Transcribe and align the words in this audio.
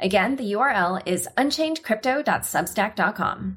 Again, 0.00 0.36
the 0.36 0.52
URL 0.52 1.02
is 1.06 1.28
unchainedcrypto.substack.com. 1.36 3.56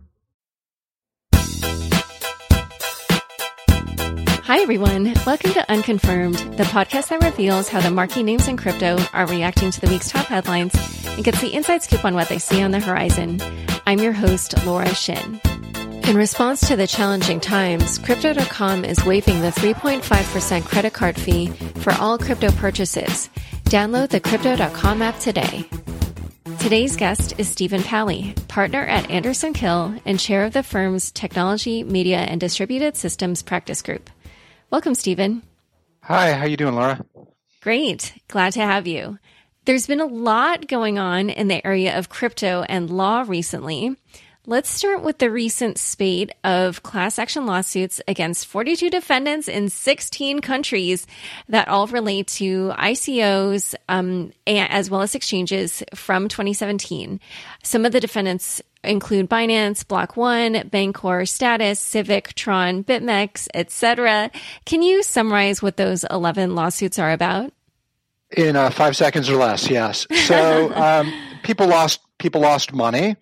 Hi, 4.43 4.59
everyone. 4.59 5.13
Welcome 5.25 5.53
to 5.53 5.71
Unconfirmed, 5.71 6.35
the 6.57 6.63
podcast 6.63 7.09
that 7.09 7.23
reveals 7.23 7.69
how 7.69 7.79
the 7.79 7.91
marquee 7.91 8.23
names 8.23 8.47
in 8.47 8.57
crypto 8.57 8.97
are 9.13 9.27
reacting 9.27 9.69
to 9.71 9.79
the 9.79 9.87
week's 9.87 10.09
top 10.09 10.25
headlines 10.25 10.73
and 11.07 11.23
gets 11.23 11.39
the 11.41 11.53
inside 11.53 11.83
scoop 11.83 12.03
on 12.03 12.15
what 12.15 12.27
they 12.27 12.39
see 12.39 12.61
on 12.61 12.71
the 12.71 12.79
horizon. 12.79 13.39
I'm 13.85 13.99
your 13.99 14.11
host, 14.11 14.65
Laura 14.65 14.93
Shin. 14.95 15.39
In 16.07 16.17
response 16.17 16.67
to 16.67 16.75
the 16.75 16.87
challenging 16.87 17.39
times, 17.39 17.99
Crypto.com 17.99 18.83
is 18.83 19.05
waiving 19.05 19.41
the 19.41 19.51
3.5% 19.51 20.65
credit 20.65 20.91
card 20.91 21.17
fee 21.17 21.47
for 21.47 21.93
all 21.93 22.17
crypto 22.17 22.51
purchases. 22.53 23.29
Download 23.65 24.09
the 24.09 24.19
Crypto.com 24.19 25.03
app 25.03 25.19
today. 25.19 25.69
Today's 26.61 26.95
guest 26.95 27.33
is 27.39 27.49
Stephen 27.49 27.81
Palley, 27.81 28.35
partner 28.47 28.85
at 28.85 29.09
Anderson 29.09 29.51
Kill 29.51 29.95
and 30.05 30.19
chair 30.19 30.45
of 30.45 30.53
the 30.53 30.61
firm's 30.61 31.11
Technology, 31.11 31.83
Media, 31.83 32.19
and 32.19 32.39
Distributed 32.39 32.95
Systems 32.95 33.41
Practice 33.41 33.81
Group. 33.81 34.11
Welcome, 34.69 34.93
Stephen. 34.93 35.41
Hi, 36.03 36.33
how 36.33 36.45
you 36.45 36.57
doing, 36.57 36.75
Laura? 36.75 37.03
Great. 37.61 38.13
Glad 38.27 38.53
to 38.53 38.61
have 38.61 38.85
you. 38.85 39.17
There's 39.65 39.87
been 39.87 40.01
a 40.01 40.05
lot 40.05 40.67
going 40.67 40.99
on 40.99 41.31
in 41.31 41.47
the 41.47 41.65
area 41.65 41.97
of 41.97 42.09
crypto 42.09 42.63
and 42.69 42.91
law 42.91 43.25
recently. 43.27 43.95
Let's 44.47 44.71
start 44.71 45.03
with 45.03 45.19
the 45.19 45.29
recent 45.29 45.77
spate 45.77 46.31
of 46.43 46.81
class 46.81 47.19
action 47.19 47.45
lawsuits 47.45 48.01
against 48.07 48.47
42 48.47 48.89
defendants 48.89 49.47
in 49.47 49.69
16 49.69 50.39
countries 50.39 51.05
that 51.47 51.67
all 51.67 51.85
relate 51.85 52.25
to 52.27 52.73
ICOs 52.75 53.75
um, 53.87 54.31
as 54.47 54.89
well 54.89 55.01
as 55.01 55.13
exchanges 55.13 55.83
from 55.93 56.27
2017. 56.27 57.19
Some 57.61 57.85
of 57.85 57.91
the 57.91 57.99
defendants 57.99 58.63
include 58.83 59.29
Binance, 59.29 59.87
Block 59.87 60.17
One, 60.17 60.67
Bancor, 60.71 61.27
Status, 61.27 61.79
Civic, 61.79 62.33
Tron, 62.33 62.83
BitMEX, 62.83 63.47
etc. 63.53 64.31
Can 64.65 64.81
you 64.81 65.03
summarize 65.03 65.61
what 65.61 65.77
those 65.77 66.03
11 66.09 66.55
lawsuits 66.55 66.97
are 66.97 67.11
about? 67.11 67.53
In 68.35 68.55
uh, 68.55 68.71
five 68.71 68.97
seconds 68.97 69.29
or 69.29 69.35
less, 69.35 69.69
yes. 69.69 70.07
So 70.25 70.73
um, 70.75 71.13
people 71.43 71.67
lost 71.67 71.99
people 72.17 72.41
lost 72.41 72.73
money 72.73 73.17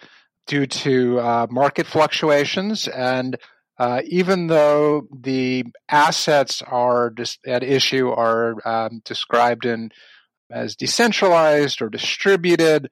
due 0.50 0.66
to 0.66 1.20
uh, 1.20 1.48
market 1.50 1.86
fluctuations. 1.86 2.88
And 2.88 3.38
uh, 3.78 4.02
even 4.08 4.48
though 4.48 5.08
the 5.16 5.64
assets 5.88 6.64
are 6.64 7.12
dis- 7.12 7.38
at 7.46 7.64
issue 7.64 8.10
are 8.10 8.56
um, 8.68 9.02
described 9.06 9.66
in 9.66 9.92
as 10.52 10.76
decentralized 10.76 11.82
or 11.84 11.90
distributed, 11.90 12.90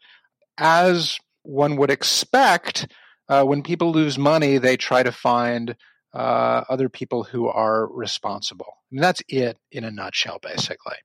as 0.59 1.17
one 1.41 1.77
would 1.77 1.89
expect, 1.89 2.87
uh, 3.27 3.43
when 3.43 3.63
people 3.63 3.91
lose 3.91 4.19
money, 4.19 4.59
they 4.59 4.77
try 4.77 5.01
to 5.01 5.11
find 5.11 5.75
uh, 6.13 6.63
other 6.69 6.89
people 6.89 7.23
who 7.23 7.47
are 7.47 7.87
responsible. 7.87 8.77
And 8.91 9.01
that's 9.01 9.23
it 9.27 9.57
in 9.71 9.83
a 9.83 9.91
nutshell, 9.91 10.37
basically. 10.41 10.97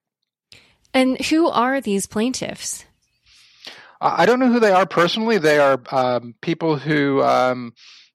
And 0.93 1.19
who 1.19 1.49
are 1.49 1.81
these 1.81 2.07
plaintiffs? 2.07 2.85
I 4.03 4.27
don't 4.27 4.41
know 4.41 4.51
who 4.51 4.59
they 4.59 4.73
are 4.73 4.87
personally. 4.87 5.39
They 5.39 5.59
are 5.59 5.81
um, 5.93 6.35
people 6.43 6.77
who 6.77 7.23
um, 7.23 7.73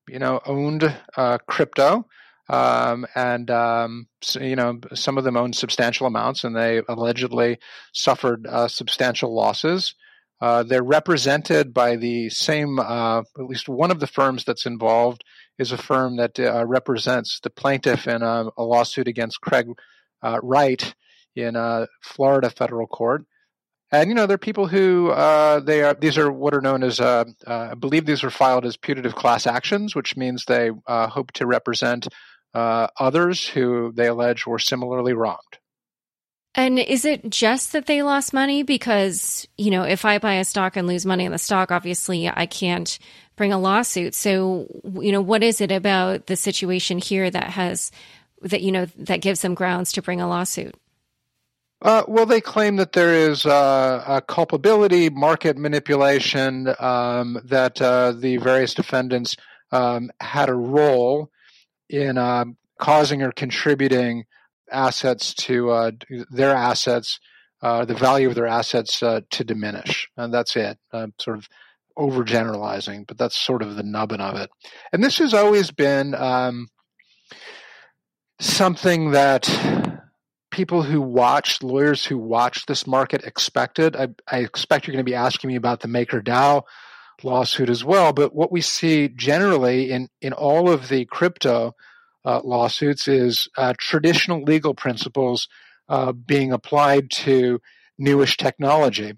you 0.09 0.19
know 0.19 0.41
owned 0.45 0.93
uh, 1.15 1.37
crypto, 1.47 2.05
um, 2.49 3.05
and 3.15 3.49
um, 3.49 4.07
so, 4.21 4.41
you 4.41 4.57
know 4.57 4.81
some 4.93 5.17
of 5.17 5.23
them 5.23 5.37
owned 5.37 5.55
substantial 5.55 6.05
amounts, 6.05 6.43
and 6.43 6.55
they 6.55 6.81
allegedly 6.89 7.59
suffered 7.93 8.45
uh, 8.47 8.67
substantial 8.67 9.33
losses. 9.33 9.95
Uh, 10.41 10.61
they're 10.63 10.83
represented 10.83 11.73
by 11.73 11.95
the 11.95 12.29
same, 12.29 12.79
uh, 12.79 13.19
at 13.19 13.45
least 13.45 13.67
one 13.67 13.89
of 13.89 13.99
the 13.99 14.05
firms 14.05 14.43
that's 14.43 14.67
involved 14.67 15.23
is 15.57 15.71
a 15.71 15.77
firm 15.77 16.17
that 16.17 16.39
uh, 16.39 16.63
represents 16.65 17.39
the 17.39 17.49
plaintiff 17.49 18.07
in 18.07 18.21
a, 18.21 18.45
a 18.55 18.63
lawsuit 18.63 19.07
against 19.07 19.41
Craig 19.41 19.67
uh, 20.21 20.39
Wright 20.43 20.93
in 21.35 21.55
a 21.55 21.87
Florida 22.03 22.51
federal 22.51 22.85
court 22.85 23.25
and 23.91 24.09
you 24.09 24.15
know, 24.15 24.25
there 24.25 24.35
are 24.35 24.39
people 24.39 24.67
who 24.67 25.09
uh, 25.11 25.61
they 25.61 25.81
are. 25.83 25.93
These 25.93 26.17
are 26.17 26.31
what 26.31 26.53
are 26.53 26.61
known 26.61 26.83
as, 26.83 26.99
uh, 26.99 27.25
uh, 27.45 27.69
I 27.71 27.73
believe, 27.75 28.05
these 28.05 28.23
were 28.23 28.29
filed 28.29 28.65
as 28.65 28.75
putative 28.75 29.15
class 29.15 29.47
actions, 29.47 29.95
which 29.95 30.17
means 30.17 30.45
they 30.45 30.71
uh, 30.87 31.07
hope 31.07 31.31
to 31.33 31.45
represent 31.45 32.07
uh, 32.53 32.87
others 32.99 33.47
who 33.47 33.93
they 33.93 34.07
allege 34.07 34.45
were 34.45 34.59
similarly 34.59 35.13
wronged. 35.13 35.59
And 36.53 36.79
is 36.79 37.05
it 37.05 37.29
just 37.29 37.73
that 37.73 37.85
they 37.85 38.01
lost 38.01 38.33
money? 38.33 38.63
Because 38.63 39.47
you 39.57 39.71
know, 39.71 39.83
if 39.83 40.03
I 40.03 40.17
buy 40.17 40.35
a 40.35 40.45
stock 40.45 40.75
and 40.75 40.87
lose 40.87 41.05
money 41.05 41.23
in 41.23 41.31
the 41.31 41.37
stock, 41.37 41.71
obviously 41.71 42.27
I 42.27 42.45
can't 42.45 42.97
bring 43.37 43.53
a 43.53 43.59
lawsuit. 43.59 44.15
So, 44.15 44.67
you 44.99 45.13
know, 45.13 45.21
what 45.21 45.43
is 45.43 45.61
it 45.61 45.71
about 45.71 46.25
the 46.25 46.35
situation 46.35 46.97
here 46.97 47.29
that 47.29 47.51
has 47.51 47.91
that 48.41 48.61
you 48.61 48.73
know 48.73 48.85
that 48.97 49.21
gives 49.21 49.41
them 49.41 49.53
grounds 49.53 49.93
to 49.93 50.01
bring 50.01 50.19
a 50.19 50.27
lawsuit? 50.27 50.75
Uh, 51.81 52.03
well, 52.07 52.25
they 52.25 52.41
claim 52.41 52.77
that 52.77 52.93
there 52.93 53.13
is 53.13 53.45
uh, 53.45 54.03
a 54.07 54.21
culpability, 54.21 55.09
market 55.09 55.57
manipulation, 55.57 56.73
um, 56.79 57.39
that 57.43 57.79
uh, 57.81 58.11
the 58.11 58.37
various 58.37 58.73
defendants 58.73 59.35
um, 59.71 60.09
had 60.19 60.49
a 60.49 60.55
role 60.55 61.29
in 61.89 62.17
uh, 62.17 62.45
causing 62.79 63.21
or 63.21 63.31
contributing 63.31 64.25
assets 64.71 65.33
to 65.35 65.69
uh, 65.69 65.91
their 66.31 66.53
assets, 66.53 67.19
uh, 67.61 67.85
the 67.85 67.93
value 67.93 68.27
of 68.27 68.35
their 68.35 68.47
assets 68.47 68.99
to 68.99 69.43
diminish. 69.43 70.09
And 70.17 70.33
that's 70.33 70.55
it. 70.55 70.77
sort 71.19 71.37
of 71.37 71.47
overgeneralizing, 71.97 73.05
but 73.07 73.17
that's 73.17 73.35
sort 73.35 73.61
of 73.61 73.75
the 73.75 73.83
nubbin 73.83 74.21
of 74.21 74.35
it. 74.35 74.49
And 74.91 75.03
this 75.03 75.19
has 75.19 75.33
always 75.33 75.71
been 75.71 76.15
um, 76.15 76.69
something 78.39 79.11
that 79.11 79.47
people 80.57 80.81
who 80.81 80.99
watch, 80.99 81.61
lawyers 81.61 82.03
who 82.03 82.17
watch 82.17 82.65
this 82.65 82.87
market 82.87 83.23
expected. 83.23 83.95
I, 83.95 84.07
I 84.27 84.39
expect 84.39 84.87
you're 84.87 84.93
going 84.93 85.05
to 85.05 85.09
be 85.09 85.13
asking 85.13 85.49
me 85.49 85.55
about 85.55 85.81
the 85.81 85.87
Maker 85.87 86.19
MakerDAO 86.19 86.63
lawsuit 87.21 87.69
as 87.69 87.85
well. 87.85 88.11
But 88.11 88.33
what 88.33 88.51
we 88.51 88.61
see 88.61 89.07
generally 89.07 89.91
in, 89.91 90.09
in 90.19 90.33
all 90.33 90.71
of 90.71 90.89
the 90.89 91.05
crypto 91.05 91.75
uh, 92.25 92.41
lawsuits 92.43 93.07
is 93.07 93.47
uh, 93.55 93.75
traditional 93.77 94.41
legal 94.41 94.73
principles 94.73 95.47
uh, 95.89 96.11
being 96.11 96.51
applied 96.51 97.11
to 97.11 97.61
newish 97.99 98.35
technology. 98.37 99.13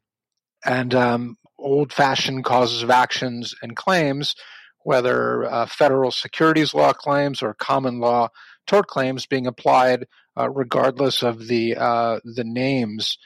And 0.66 0.94
um, 0.94 1.38
old 1.58 1.94
fashioned 1.94 2.44
causes 2.44 2.84
of 2.84 2.90
actions 2.90 3.56
and 3.62 3.78
claims, 3.78 4.36
whether 4.84 5.46
uh, 5.46 5.68
federal 5.68 6.12
securities 6.12 6.74
law 6.74 6.92
claims 6.92 7.42
or 7.42 7.54
common 7.54 8.02
law 8.02 8.28
tort 8.68 8.88
claims 8.88 9.26
being 9.26 9.48
applied 9.48 10.06
regardless 10.36 11.24
of 11.24 11.48
the 11.48 11.76
uh, 11.76 12.20
the 12.24 12.44
names 12.44 13.18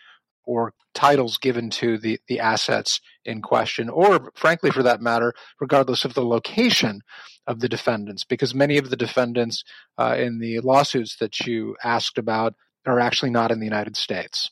or 0.46 0.74
titles 0.94 1.38
given 1.38 1.70
to 1.70 1.98
the, 1.98 2.20
the 2.28 2.40
assets 2.40 3.00
in 3.26 3.42
question, 3.42 3.90
or 3.90 4.32
frankly, 4.36 4.72
for 4.72 4.84
that 4.84 5.02
matter, 5.02 5.34
regardless 5.60 6.06
of 6.06 6.14
the 6.14 6.26
location 6.26 7.02
of 7.48 7.60
the 7.60 7.70
defendants, 7.70 8.24
because 8.24 8.54
many 8.54 8.78
of 8.78 8.90
the 8.90 8.96
defendants 8.96 9.64
uh, 9.98 10.16
in 10.18 10.40
the 10.40 10.60
lawsuits 10.60 11.18
that 11.18 11.40
you 11.42 11.76
asked 11.84 12.18
about 12.18 12.54
are 12.86 13.00
actually 13.00 13.32
not 13.32 13.52
in 13.52 13.60
the 13.60 13.66
United 13.66 13.96
States. 13.96 14.52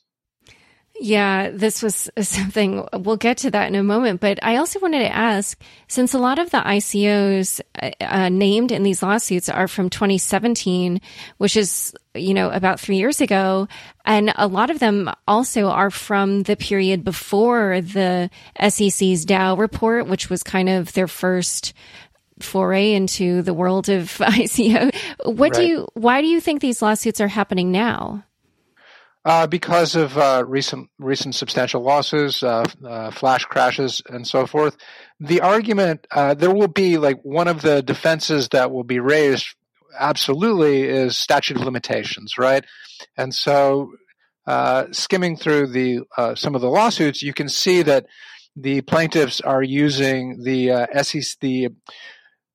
Yeah, 1.00 1.50
this 1.50 1.82
was 1.82 2.10
something 2.20 2.86
we'll 2.92 3.16
get 3.16 3.38
to 3.38 3.50
that 3.50 3.68
in 3.68 3.74
a 3.74 3.82
moment. 3.82 4.20
But 4.20 4.38
I 4.42 4.56
also 4.56 4.78
wanted 4.78 5.00
to 5.00 5.14
ask 5.14 5.60
since 5.88 6.14
a 6.14 6.18
lot 6.18 6.38
of 6.38 6.50
the 6.50 6.58
ICOs 6.58 7.60
uh, 7.80 7.90
uh, 8.00 8.28
named 8.28 8.72
in 8.72 8.82
these 8.82 9.02
lawsuits 9.02 9.48
are 9.48 9.68
from 9.68 9.90
2017, 9.90 11.00
which 11.38 11.56
is, 11.56 11.94
you 12.14 12.34
know, 12.34 12.50
about 12.50 12.78
three 12.78 12.96
years 12.96 13.20
ago, 13.20 13.68
and 14.04 14.32
a 14.36 14.46
lot 14.46 14.70
of 14.70 14.78
them 14.78 15.10
also 15.26 15.68
are 15.68 15.90
from 15.90 16.42
the 16.44 16.56
period 16.56 17.04
before 17.04 17.80
the 17.80 18.30
SEC's 18.60 19.26
DAO 19.26 19.58
report, 19.58 20.06
which 20.06 20.28
was 20.28 20.42
kind 20.42 20.68
of 20.68 20.92
their 20.92 21.08
first 21.08 21.72
foray 22.40 22.92
into 22.92 23.42
the 23.42 23.54
world 23.54 23.88
of 23.88 24.04
ICO. 24.18 24.94
What 25.24 25.50
right. 25.50 25.52
do 25.54 25.66
you, 25.66 25.88
why 25.94 26.20
do 26.20 26.26
you 26.26 26.40
think 26.40 26.60
these 26.60 26.82
lawsuits 26.82 27.20
are 27.20 27.28
happening 27.28 27.72
now? 27.72 28.24
Uh, 29.24 29.46
because 29.46 29.94
of 29.94 30.18
uh, 30.18 30.42
recent 30.46 30.90
recent 30.98 31.34
substantial 31.34 31.80
losses, 31.80 32.42
uh, 32.42 32.64
uh 32.84 33.10
flash 33.12 33.44
crashes, 33.44 34.02
and 34.08 34.26
so 34.26 34.46
forth, 34.46 34.76
the 35.20 35.40
argument 35.40 36.06
uh, 36.10 36.34
there 36.34 36.52
will 36.52 36.66
be 36.66 36.98
like 36.98 37.20
one 37.22 37.46
of 37.46 37.62
the 37.62 37.82
defenses 37.82 38.48
that 38.48 38.72
will 38.72 38.82
be 38.82 38.98
raised 38.98 39.54
absolutely 39.96 40.82
is 40.82 41.16
statute 41.16 41.56
of 41.56 41.62
limitations, 41.62 42.36
right? 42.36 42.64
And 43.16 43.32
so, 43.32 43.92
uh, 44.46 44.86
skimming 44.90 45.36
through 45.36 45.68
the 45.68 46.00
some 46.34 46.56
of 46.56 46.60
the 46.60 46.70
lawsuits, 46.70 47.22
you 47.22 47.32
can 47.32 47.48
see 47.48 47.82
that 47.82 48.06
the 48.56 48.80
plaintiffs 48.80 49.40
are 49.40 49.62
using 49.62 50.42
the 50.42 50.88
SEC 51.00 51.38
the 51.40 51.68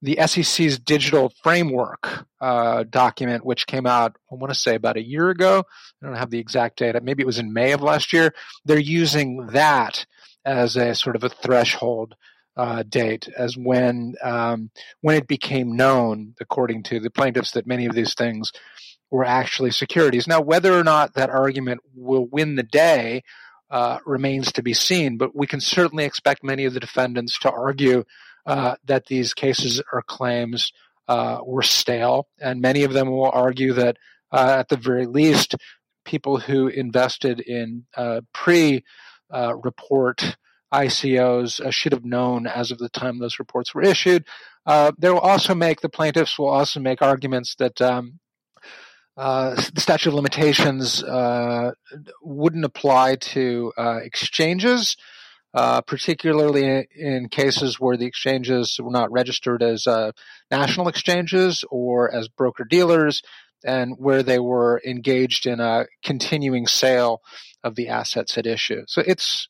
the 0.02 0.20
SEC's 0.26 0.78
digital 0.80 1.34
framework 1.42 2.26
uh, 2.40 2.84
document, 2.84 3.46
which 3.46 3.66
came 3.66 3.86
out, 3.86 4.16
I 4.32 4.36
want 4.36 4.54
to 4.54 4.60
say 4.60 4.76
about 4.76 4.98
a 4.98 5.04
year 5.04 5.30
ago. 5.30 5.64
I 6.02 6.06
don't 6.06 6.16
have 6.16 6.30
the 6.30 6.40
exact 6.40 6.78
date. 6.78 7.02
Maybe 7.02 7.24
it 7.24 7.28
was 7.28 7.40
in 7.40 7.54
May 7.54 7.72
of 7.72 7.82
last 7.82 8.14
year. 8.14 8.34
They're 8.66 8.78
using 8.78 9.48
that 9.48 10.06
as 10.46 10.76
a 10.76 10.94
sort 10.96 11.16
of 11.16 11.24
a 11.24 11.30
threshold 11.30 12.16
uh, 12.56 12.84
date, 12.84 13.30
as 13.38 13.56
when 13.58 14.16
um, 14.24 14.72
when 15.02 15.16
it 15.16 15.28
became 15.28 15.76
known, 15.76 16.34
according 16.40 16.84
to 16.84 17.00
the 17.00 17.12
plaintiffs, 17.12 17.52
that 17.52 17.68
many 17.68 17.86
of 17.86 17.94
these 17.94 18.16
things 18.16 18.52
were 19.12 19.26
actually 19.26 19.72
securities. 19.72 20.28
Now, 20.28 20.42
whether 20.42 20.74
or 20.74 20.84
not 20.84 21.14
that 21.14 21.30
argument 21.30 21.82
will 21.96 22.26
win 22.26 22.56
the 22.56 22.64
day 22.64 23.24
uh, 23.70 24.00
remains 24.06 24.52
to 24.54 24.64
be 24.64 24.74
seen, 24.74 25.18
but 25.18 25.36
we 25.36 25.48
can 25.48 25.62
certainly 25.62 26.06
expect 26.06 26.44
many 26.44 26.66
of 26.66 26.74
the 26.74 26.80
defendants 26.80 27.38
to 27.40 27.52
argue 27.52 28.04
uh, 28.48 28.76
that 28.86 29.06
these 29.08 29.34
cases 29.34 29.84
or 29.92 30.02
claims 30.02 30.72
uh, 31.10 31.40
were 31.46 31.62
stale, 31.62 32.30
and 32.40 32.62
many 32.62 32.84
of 32.84 32.94
them 32.94 33.10
will 33.12 33.30
argue 33.30 33.74
that, 33.74 33.98
uh, 34.32 34.56
at 34.60 34.70
the 34.70 34.78
very 34.78 35.06
least, 35.06 35.56
people 36.06 36.40
who 36.40 36.68
invested 36.68 37.42
in 37.42 37.86
uh, 37.98 38.22
pre-report 38.34 38.86
ICOs 40.74 41.72
should 41.74 41.92
have 41.92 42.06
known 42.06 42.48
as 42.48 42.72
of 42.72 42.78
the 42.78 42.90
time 42.90 43.20
those 43.20 43.38
reports 43.40 43.76
were 43.76 43.84
issued. 43.84 44.26
they 44.66 45.10
will 45.10 45.20
also 45.20 45.54
make 45.54 45.82
the 45.82 45.90
plaintiffs 45.90 46.40
will 46.40 46.50
also 46.50 46.80
make 46.80 47.02
arguments 47.02 47.56
that. 47.56 47.82
Um, 47.82 48.20
uh, 49.18 49.56
the 49.74 49.82
statute 49.82 50.10
of 50.10 50.14
limitations 50.14 51.02
uh, 51.02 51.72
wouldn't 52.22 52.64
apply 52.64 53.16
to 53.16 53.74
uh, 53.76 53.96
exchanges 54.04 54.96
uh, 55.58 55.82
particularly 55.82 56.88
in 56.96 57.30
cases 57.30 57.80
where 57.80 57.98
the 57.98 58.06
exchanges 58.06 58.80
were 58.80 58.92
not 58.92 59.12
registered 59.12 59.64
as 59.64 59.88
uh, 59.88 60.12
national 60.52 60.88
exchanges 60.88 61.66
or 61.72 62.14
as 62.14 62.28
broker 62.28 62.64
dealers, 62.64 63.24
and 63.66 63.96
where 63.98 64.22
they 64.22 64.38
were 64.38 64.80
engaged 64.86 65.48
in 65.48 65.60
a 65.60 65.88
continuing 66.04 66.68
sale 66.68 67.24
of 67.64 67.74
the 67.74 67.88
assets 67.88 68.38
at 68.38 68.46
issue. 68.46 68.84
So 68.86 69.02
it's 69.02 69.48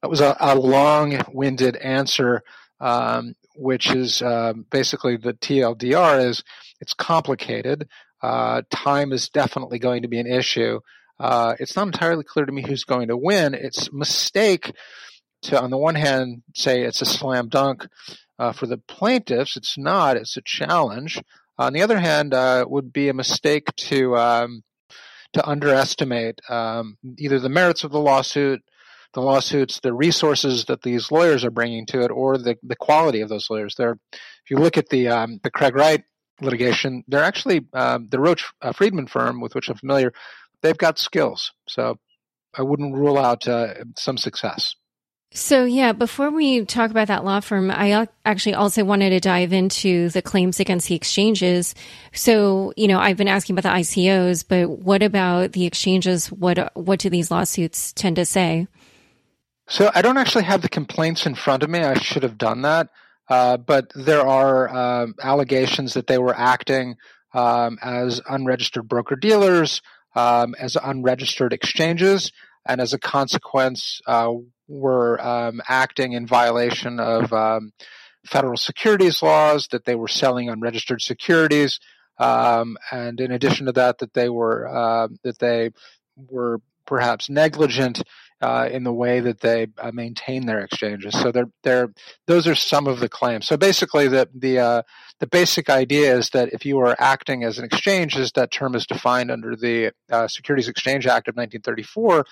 that 0.00 0.08
was 0.08 0.22
a, 0.22 0.34
a 0.40 0.54
long-winded 0.54 1.76
answer, 1.76 2.42
um, 2.80 3.34
which 3.54 3.90
is 3.90 4.22
uh, 4.22 4.54
basically 4.70 5.18
the 5.18 5.34
TLDR 5.34 6.24
is 6.24 6.42
it's 6.80 6.94
complicated. 6.94 7.86
Uh, 8.22 8.62
time 8.70 9.12
is 9.12 9.28
definitely 9.28 9.78
going 9.78 10.00
to 10.02 10.08
be 10.08 10.20
an 10.20 10.26
issue. 10.26 10.80
Uh, 11.20 11.54
it's 11.60 11.76
not 11.76 11.88
entirely 11.88 12.24
clear 12.24 12.46
to 12.46 12.52
me 12.52 12.62
who's 12.66 12.84
going 12.84 13.08
to 13.08 13.16
win. 13.16 13.52
It's 13.52 13.88
a 13.88 13.94
mistake 13.94 14.72
to, 15.42 15.60
on 15.60 15.70
the 15.70 15.78
one 15.78 15.94
hand, 15.94 16.42
say 16.54 16.82
it's 16.82 17.02
a 17.02 17.06
slam 17.06 17.48
dunk 17.48 17.86
uh, 18.38 18.52
for 18.52 18.66
the 18.66 18.78
plaintiffs. 18.78 19.56
It's 19.56 19.76
not. 19.76 20.16
It's 20.16 20.36
a 20.36 20.42
challenge. 20.42 21.20
On 21.58 21.72
the 21.72 21.82
other 21.82 21.98
hand, 21.98 22.34
uh, 22.34 22.58
it 22.62 22.70
would 22.70 22.92
be 22.92 23.08
a 23.08 23.14
mistake 23.14 23.74
to 23.76 24.16
um, 24.16 24.62
to 25.32 25.46
underestimate 25.46 26.40
um, 26.48 26.96
either 27.18 27.38
the 27.38 27.48
merits 27.48 27.84
of 27.84 27.90
the 27.90 28.00
lawsuit, 28.00 28.62
the 29.12 29.20
lawsuits, 29.20 29.80
the 29.80 29.92
resources 29.92 30.66
that 30.66 30.82
these 30.82 31.10
lawyers 31.10 31.44
are 31.44 31.50
bringing 31.50 31.84
to 31.86 32.02
it, 32.02 32.10
or 32.10 32.38
the, 32.38 32.56
the 32.62 32.76
quality 32.76 33.20
of 33.20 33.28
those 33.28 33.50
lawyers. 33.50 33.74
They're, 33.76 33.98
if 34.12 34.50
you 34.50 34.56
look 34.58 34.78
at 34.78 34.88
the 34.88 35.08
um, 35.08 35.40
the 35.42 35.50
Craig 35.50 35.74
Wright 35.74 36.02
litigation, 36.40 37.04
they're 37.08 37.24
actually 37.24 37.66
um, 37.72 38.08
the 38.10 38.20
Roche 38.20 38.44
uh, 38.62 38.72
Freedman 38.72 39.06
firm 39.06 39.40
with 39.40 39.54
which 39.54 39.68
I'm 39.68 39.76
familiar. 39.76 40.12
They've 40.62 40.78
got 40.78 40.98
skills, 40.98 41.52
so 41.68 41.98
I 42.56 42.62
wouldn't 42.62 42.94
rule 42.94 43.18
out 43.18 43.46
uh, 43.46 43.74
some 43.96 44.16
success. 44.16 44.74
So, 45.30 45.66
yeah, 45.66 45.92
before 45.92 46.30
we 46.30 46.64
talk 46.64 46.90
about 46.90 47.08
that 47.08 47.24
law 47.24 47.40
firm, 47.40 47.70
I 47.70 48.08
actually 48.24 48.54
also 48.54 48.82
wanted 48.82 49.10
to 49.10 49.20
dive 49.20 49.52
into 49.52 50.08
the 50.08 50.22
claims 50.22 50.58
against 50.58 50.88
the 50.88 50.94
exchanges. 50.94 51.74
So, 52.12 52.72
you 52.76 52.88
know, 52.88 52.98
I've 52.98 53.18
been 53.18 53.28
asking 53.28 53.58
about 53.58 53.70
the 53.70 53.78
ICOs, 53.78 54.44
but 54.48 54.70
what 54.70 55.02
about 55.02 55.52
the 55.52 55.66
exchanges? 55.66 56.32
What 56.32 56.74
what 56.74 56.98
do 57.00 57.10
these 57.10 57.30
lawsuits 57.30 57.92
tend 57.92 58.16
to 58.16 58.24
say? 58.24 58.68
So, 59.68 59.90
I 59.94 60.00
don't 60.00 60.16
actually 60.16 60.44
have 60.44 60.62
the 60.62 60.68
complaints 60.70 61.26
in 61.26 61.34
front 61.34 61.62
of 61.62 61.68
me. 61.68 61.80
I 61.80 61.98
should 61.98 62.22
have 62.22 62.38
done 62.38 62.62
that. 62.62 62.88
Uh, 63.28 63.58
but 63.58 63.92
there 63.94 64.26
are 64.26 64.68
uh, 64.68 65.06
allegations 65.22 65.94
that 65.94 66.06
they 66.06 66.18
were 66.18 66.34
acting 66.34 66.96
um, 67.34 67.78
as 67.82 68.20
unregistered 68.28 68.88
broker 68.88 69.16
dealers, 69.16 69.82
um, 70.14 70.54
as 70.58 70.76
unregistered 70.76 71.52
exchanges, 71.52 72.32
and 72.66 72.80
as 72.80 72.94
a 72.94 72.98
consequence, 72.98 74.00
uh, 74.06 74.32
were 74.68 75.20
um, 75.20 75.60
acting 75.68 76.12
in 76.12 76.26
violation 76.26 77.00
of 77.00 77.32
um, 77.32 77.72
federal 78.26 78.56
securities 78.56 79.22
laws, 79.22 79.68
that 79.68 79.84
they 79.84 79.94
were 79.94 80.08
selling 80.08 80.48
unregistered 80.48 81.00
securities, 81.00 81.80
um, 82.18 82.76
and 82.92 83.20
in 83.20 83.32
addition 83.32 83.66
to 83.66 83.72
that, 83.72 83.98
that 83.98 84.14
they 84.14 84.28
were 84.28 84.68
uh, 84.68 85.08
that 85.24 85.38
they 85.38 85.70
were 86.16 86.60
perhaps 86.86 87.28
negligent 87.28 88.02
uh, 88.40 88.68
in 88.70 88.82
the 88.84 88.92
way 88.92 89.20
that 89.20 89.40
they 89.40 89.66
uh, 89.78 89.90
maintain 89.92 90.46
their 90.46 90.60
exchanges. 90.60 91.12
So 91.20 91.30
they're, 91.30 91.50
they're, 91.62 91.92
those 92.26 92.46
are 92.46 92.54
some 92.54 92.86
of 92.86 93.00
the 93.00 93.08
claims. 93.08 93.46
So 93.46 93.56
basically, 93.56 94.08
the 94.08 94.28
the 94.34 94.58
uh, 94.58 94.82
the 95.20 95.26
basic 95.26 95.68
idea 95.68 96.16
is 96.16 96.30
that 96.30 96.52
if 96.52 96.64
you 96.64 96.78
are 96.78 96.96
acting 96.98 97.44
as 97.44 97.58
an 97.58 97.64
exchange, 97.64 98.16
as 98.16 98.32
that 98.32 98.50
term 98.50 98.74
is 98.74 98.86
defined 98.86 99.30
under 99.30 99.56
the 99.56 99.92
uh, 100.10 100.28
Securities 100.28 100.68
Exchange 100.68 101.06
Act 101.06 101.28
of 101.28 101.34
1934, 101.34 102.24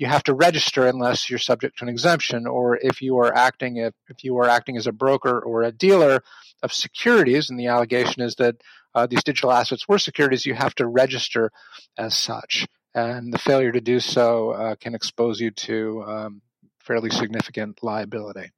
you 0.00 0.06
have 0.06 0.24
to 0.24 0.34
register 0.34 0.86
unless 0.86 1.28
you're 1.28 1.38
subject 1.38 1.78
to 1.78 1.84
an 1.84 1.90
exemption 1.90 2.46
or 2.46 2.76
if 2.76 3.02
you 3.02 3.18
are 3.18 3.36
acting 3.36 3.76
if, 3.76 3.94
if 4.08 4.24
you 4.24 4.38
are 4.38 4.48
acting 4.48 4.76
as 4.78 4.86
a 4.86 4.92
broker 4.92 5.38
or 5.38 5.62
a 5.62 5.70
dealer 5.70 6.22
of 6.62 6.72
securities 6.72 7.50
and 7.50 7.60
the 7.60 7.66
allegation 7.66 8.22
is 8.22 8.34
that 8.36 8.56
uh, 8.94 9.06
these 9.06 9.22
digital 9.22 9.52
assets 9.52 9.86
were 9.86 9.98
securities 9.98 10.46
you 10.46 10.54
have 10.54 10.74
to 10.74 10.86
register 10.86 11.52
as 11.96 12.16
such. 12.16 12.66
And 12.94 13.32
the 13.32 13.38
failure 13.38 13.70
to 13.70 13.80
do 13.80 14.00
so 14.00 14.50
uh, 14.50 14.74
can 14.74 14.94
expose 14.94 15.40
you 15.40 15.52
to 15.52 16.04
um, 16.06 16.42
fairly 16.80 17.10
significant 17.10 17.82
liability. 17.82 18.50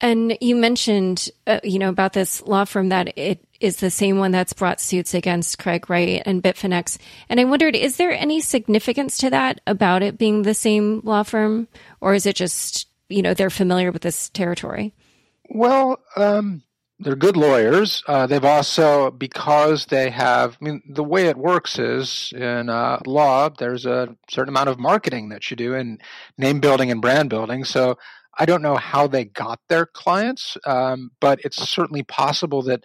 And 0.00 0.36
you 0.40 0.56
mentioned, 0.56 1.30
uh, 1.46 1.60
you 1.62 1.78
know, 1.78 1.88
about 1.88 2.12
this 2.12 2.42
law 2.42 2.64
firm 2.64 2.90
that 2.90 3.16
it 3.18 3.45
is 3.60 3.76
the 3.76 3.90
same 3.90 4.18
one 4.18 4.32
that's 4.32 4.52
brought 4.52 4.80
suits 4.80 5.14
against 5.14 5.58
Craig 5.58 5.88
Wright 5.88 6.22
and 6.26 6.42
Bitfinex. 6.42 6.98
And 7.28 7.40
I 7.40 7.44
wondered, 7.44 7.74
is 7.74 7.96
there 7.96 8.12
any 8.12 8.40
significance 8.40 9.18
to 9.18 9.30
that 9.30 9.60
about 9.66 10.02
it 10.02 10.18
being 10.18 10.42
the 10.42 10.54
same 10.54 11.00
law 11.04 11.22
firm, 11.22 11.68
or 12.00 12.14
is 12.14 12.26
it 12.26 12.36
just, 12.36 12.88
you 13.08 13.22
know, 13.22 13.34
they're 13.34 13.50
familiar 13.50 13.92
with 13.92 14.02
this 14.02 14.28
territory? 14.30 14.92
Well, 15.48 16.00
um, 16.16 16.62
they're 16.98 17.14
good 17.14 17.36
lawyers. 17.36 18.02
Uh, 18.06 18.26
they've 18.26 18.44
also, 18.44 19.10
because 19.10 19.86
they 19.86 20.10
have, 20.10 20.56
I 20.60 20.64
mean, 20.64 20.82
the 20.88 21.04
way 21.04 21.26
it 21.26 21.36
works 21.36 21.78
is 21.78 22.32
in 22.34 22.68
uh, 22.68 23.00
law, 23.06 23.50
there's 23.50 23.86
a 23.86 24.16
certain 24.30 24.48
amount 24.48 24.70
of 24.70 24.78
marketing 24.78 25.28
that 25.28 25.50
you 25.50 25.56
do 25.56 25.74
and 25.74 26.00
name 26.38 26.60
building 26.60 26.90
and 26.90 27.02
brand 27.02 27.30
building. 27.30 27.64
So 27.64 27.98
I 28.38 28.44
don't 28.44 28.62
know 28.62 28.76
how 28.76 29.06
they 29.06 29.24
got 29.24 29.60
their 29.68 29.86
clients, 29.86 30.56
um, 30.66 31.10
but 31.20 31.40
it's 31.44 31.68
certainly 31.68 32.02
possible 32.02 32.62
that, 32.62 32.82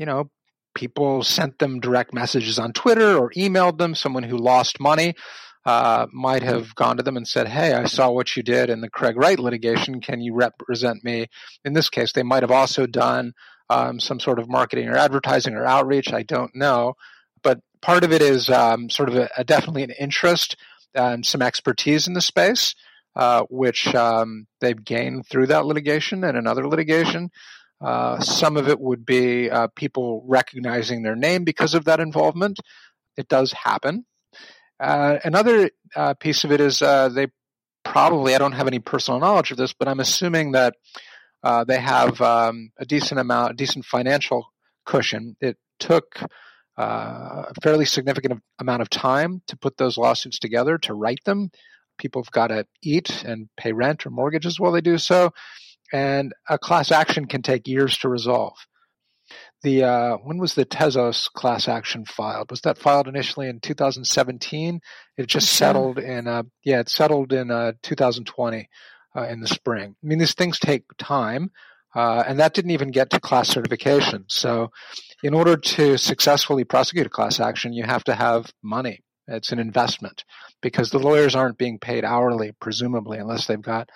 you 0.00 0.06
know, 0.06 0.30
people 0.74 1.22
sent 1.22 1.58
them 1.58 1.78
direct 1.78 2.14
messages 2.14 2.58
on 2.58 2.72
Twitter 2.72 3.18
or 3.18 3.30
emailed 3.36 3.76
them. 3.76 3.94
Someone 3.94 4.22
who 4.22 4.38
lost 4.38 4.80
money 4.80 5.14
uh, 5.66 6.06
might 6.10 6.42
have 6.42 6.74
gone 6.74 6.96
to 6.96 7.02
them 7.02 7.18
and 7.18 7.28
said, 7.28 7.46
Hey, 7.46 7.74
I 7.74 7.84
saw 7.84 8.10
what 8.10 8.34
you 8.34 8.42
did 8.42 8.70
in 8.70 8.80
the 8.80 8.88
Craig 8.88 9.18
Wright 9.18 9.38
litigation. 9.38 10.00
Can 10.00 10.22
you 10.22 10.34
represent 10.34 11.04
me? 11.04 11.26
In 11.66 11.74
this 11.74 11.90
case, 11.90 12.12
they 12.12 12.22
might 12.22 12.42
have 12.42 12.50
also 12.50 12.86
done 12.86 13.34
um, 13.68 14.00
some 14.00 14.18
sort 14.18 14.38
of 14.38 14.48
marketing 14.48 14.88
or 14.88 14.96
advertising 14.96 15.54
or 15.54 15.66
outreach. 15.66 16.14
I 16.14 16.22
don't 16.22 16.56
know. 16.56 16.94
But 17.42 17.60
part 17.82 18.02
of 18.02 18.10
it 18.10 18.22
is 18.22 18.48
um, 18.48 18.88
sort 18.88 19.10
of 19.10 19.16
a, 19.16 19.28
a 19.36 19.44
definitely 19.44 19.82
an 19.82 19.92
interest 20.00 20.56
and 20.94 21.26
some 21.26 21.42
expertise 21.42 22.08
in 22.08 22.14
the 22.14 22.22
space 22.22 22.74
uh, 23.16 23.42
which 23.50 23.92
um, 23.94 24.46
they've 24.60 24.84
gained 24.84 25.26
through 25.26 25.48
that 25.48 25.66
litigation 25.66 26.24
and 26.24 26.36
another 26.36 26.66
litigation. 26.66 27.30
Uh, 27.80 28.20
some 28.20 28.56
of 28.56 28.68
it 28.68 28.78
would 28.78 29.06
be 29.06 29.50
uh, 29.50 29.68
people 29.74 30.22
recognizing 30.26 31.02
their 31.02 31.16
name 31.16 31.44
because 31.44 31.74
of 31.74 31.84
that 31.86 32.00
involvement. 32.00 32.58
It 33.16 33.28
does 33.28 33.52
happen. 33.52 34.04
Uh, 34.78 35.18
another 35.24 35.70
uh, 35.96 36.14
piece 36.14 36.44
of 36.44 36.52
it 36.52 36.60
is 36.60 36.82
uh, 36.82 37.08
they 37.08 37.28
probably, 37.84 38.34
I 38.34 38.38
don't 38.38 38.52
have 38.52 38.66
any 38.66 38.78
personal 38.78 39.20
knowledge 39.20 39.50
of 39.50 39.56
this, 39.56 39.72
but 39.72 39.88
I'm 39.88 40.00
assuming 40.00 40.52
that 40.52 40.74
they 41.66 41.78
have 41.78 42.20
um, 42.20 42.70
a 42.78 42.84
decent 42.84 43.20
amount, 43.20 43.52
a 43.52 43.54
decent 43.54 43.84
financial 43.84 44.46
cushion. 44.84 45.36
It 45.40 45.56
took 45.78 46.22
uh, 46.78 47.44
a 47.48 47.52
fairly 47.62 47.84
significant 47.84 48.42
amount 48.58 48.82
of 48.82 48.88
time 48.88 49.42
to 49.48 49.56
put 49.56 49.76
those 49.76 49.98
lawsuits 49.98 50.38
together, 50.38 50.78
to 50.78 50.94
write 50.94 51.24
them. 51.24 51.50
People 51.98 52.22
have 52.22 52.30
got 52.30 52.46
to 52.46 52.66
eat 52.82 53.22
and 53.24 53.48
pay 53.56 53.72
rent 53.72 54.06
or 54.06 54.10
mortgages 54.10 54.58
while 54.58 54.72
they 54.72 54.80
do 54.80 54.96
so. 54.96 55.32
And 55.92 56.32
a 56.48 56.58
class 56.58 56.92
action 56.92 57.26
can 57.26 57.42
take 57.42 57.66
years 57.66 57.98
to 57.98 58.08
resolve. 58.08 58.54
The 59.62 59.84
uh, 59.84 60.16
when 60.16 60.38
was 60.38 60.54
the 60.54 60.64
Tezos 60.64 61.30
class 61.32 61.68
action 61.68 62.04
filed? 62.04 62.50
Was 62.50 62.62
that 62.62 62.78
filed 62.78 63.08
initially 63.08 63.48
in 63.48 63.60
2017? 63.60 64.80
It 65.18 65.26
just 65.26 65.52
settled 65.52 65.98
in 65.98 66.26
uh, 66.26 66.44
yeah, 66.64 66.80
it 66.80 66.88
settled 66.88 67.32
in 67.32 67.50
uh, 67.50 67.72
2020 67.82 68.68
uh, 69.16 69.22
in 69.24 69.40
the 69.40 69.48
spring. 69.48 69.96
I 70.02 70.06
mean, 70.06 70.18
these 70.18 70.34
things 70.34 70.58
take 70.58 70.84
time. 70.98 71.50
Uh, 71.94 72.22
and 72.26 72.38
that 72.38 72.54
didn't 72.54 72.70
even 72.70 72.92
get 72.92 73.10
to 73.10 73.18
class 73.18 73.48
certification. 73.48 74.24
So, 74.28 74.70
in 75.24 75.34
order 75.34 75.56
to 75.56 75.98
successfully 75.98 76.62
prosecute 76.62 77.06
a 77.06 77.10
class 77.10 77.40
action, 77.40 77.72
you 77.72 77.82
have 77.82 78.04
to 78.04 78.14
have 78.14 78.52
money. 78.62 79.02
It's 79.30 79.52
an 79.52 79.58
investment 79.58 80.24
because 80.60 80.90
the 80.90 80.98
lawyers 80.98 81.34
aren't 81.34 81.58
being 81.58 81.78
paid 81.78 82.04
hourly, 82.04 82.52
presumably, 82.60 83.18
unless 83.18 83.46
they've 83.46 83.60
got 83.60 83.90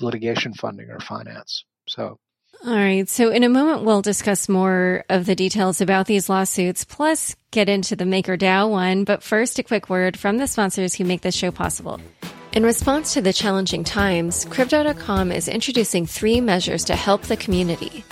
litigation 0.00 0.54
funding 0.54 0.90
or 0.90 1.00
finance. 1.00 1.64
So, 1.88 2.18
all 2.64 2.74
right. 2.74 3.08
So, 3.08 3.30
in 3.30 3.44
a 3.44 3.48
moment, 3.48 3.82
we'll 3.82 4.00
discuss 4.00 4.48
more 4.48 5.04
of 5.10 5.26
the 5.26 5.34
details 5.34 5.80
about 5.80 6.06
these 6.06 6.30
lawsuits, 6.30 6.84
plus 6.84 7.36
get 7.50 7.68
into 7.68 7.94
the 7.94 8.04
MakerDAO 8.04 8.70
one. 8.70 9.04
But 9.04 9.22
first, 9.22 9.58
a 9.58 9.62
quick 9.62 9.90
word 9.90 10.18
from 10.18 10.38
the 10.38 10.46
sponsors 10.46 10.94
who 10.94 11.04
make 11.04 11.20
this 11.20 11.34
show 11.34 11.50
possible. 11.50 12.00
In 12.52 12.62
response 12.62 13.12
to 13.14 13.20
the 13.20 13.32
challenging 13.32 13.84
times, 13.84 14.44
Crypto.com 14.44 15.32
is 15.32 15.48
introducing 15.48 16.06
three 16.06 16.40
measures 16.40 16.84
to 16.84 16.96
help 16.96 17.22
the 17.22 17.36
community. 17.36 18.04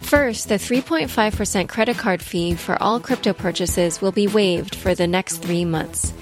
First, 0.00 0.48
the 0.48 0.56
3.5% 0.56 1.68
credit 1.68 1.96
card 1.96 2.22
fee 2.22 2.54
for 2.54 2.80
all 2.82 3.00
crypto 3.00 3.32
purchases 3.32 4.00
will 4.00 4.12
be 4.12 4.26
waived 4.26 4.74
for 4.74 4.94
the 4.94 5.06
next 5.06 5.38
three 5.38 5.64
months. 5.64 6.12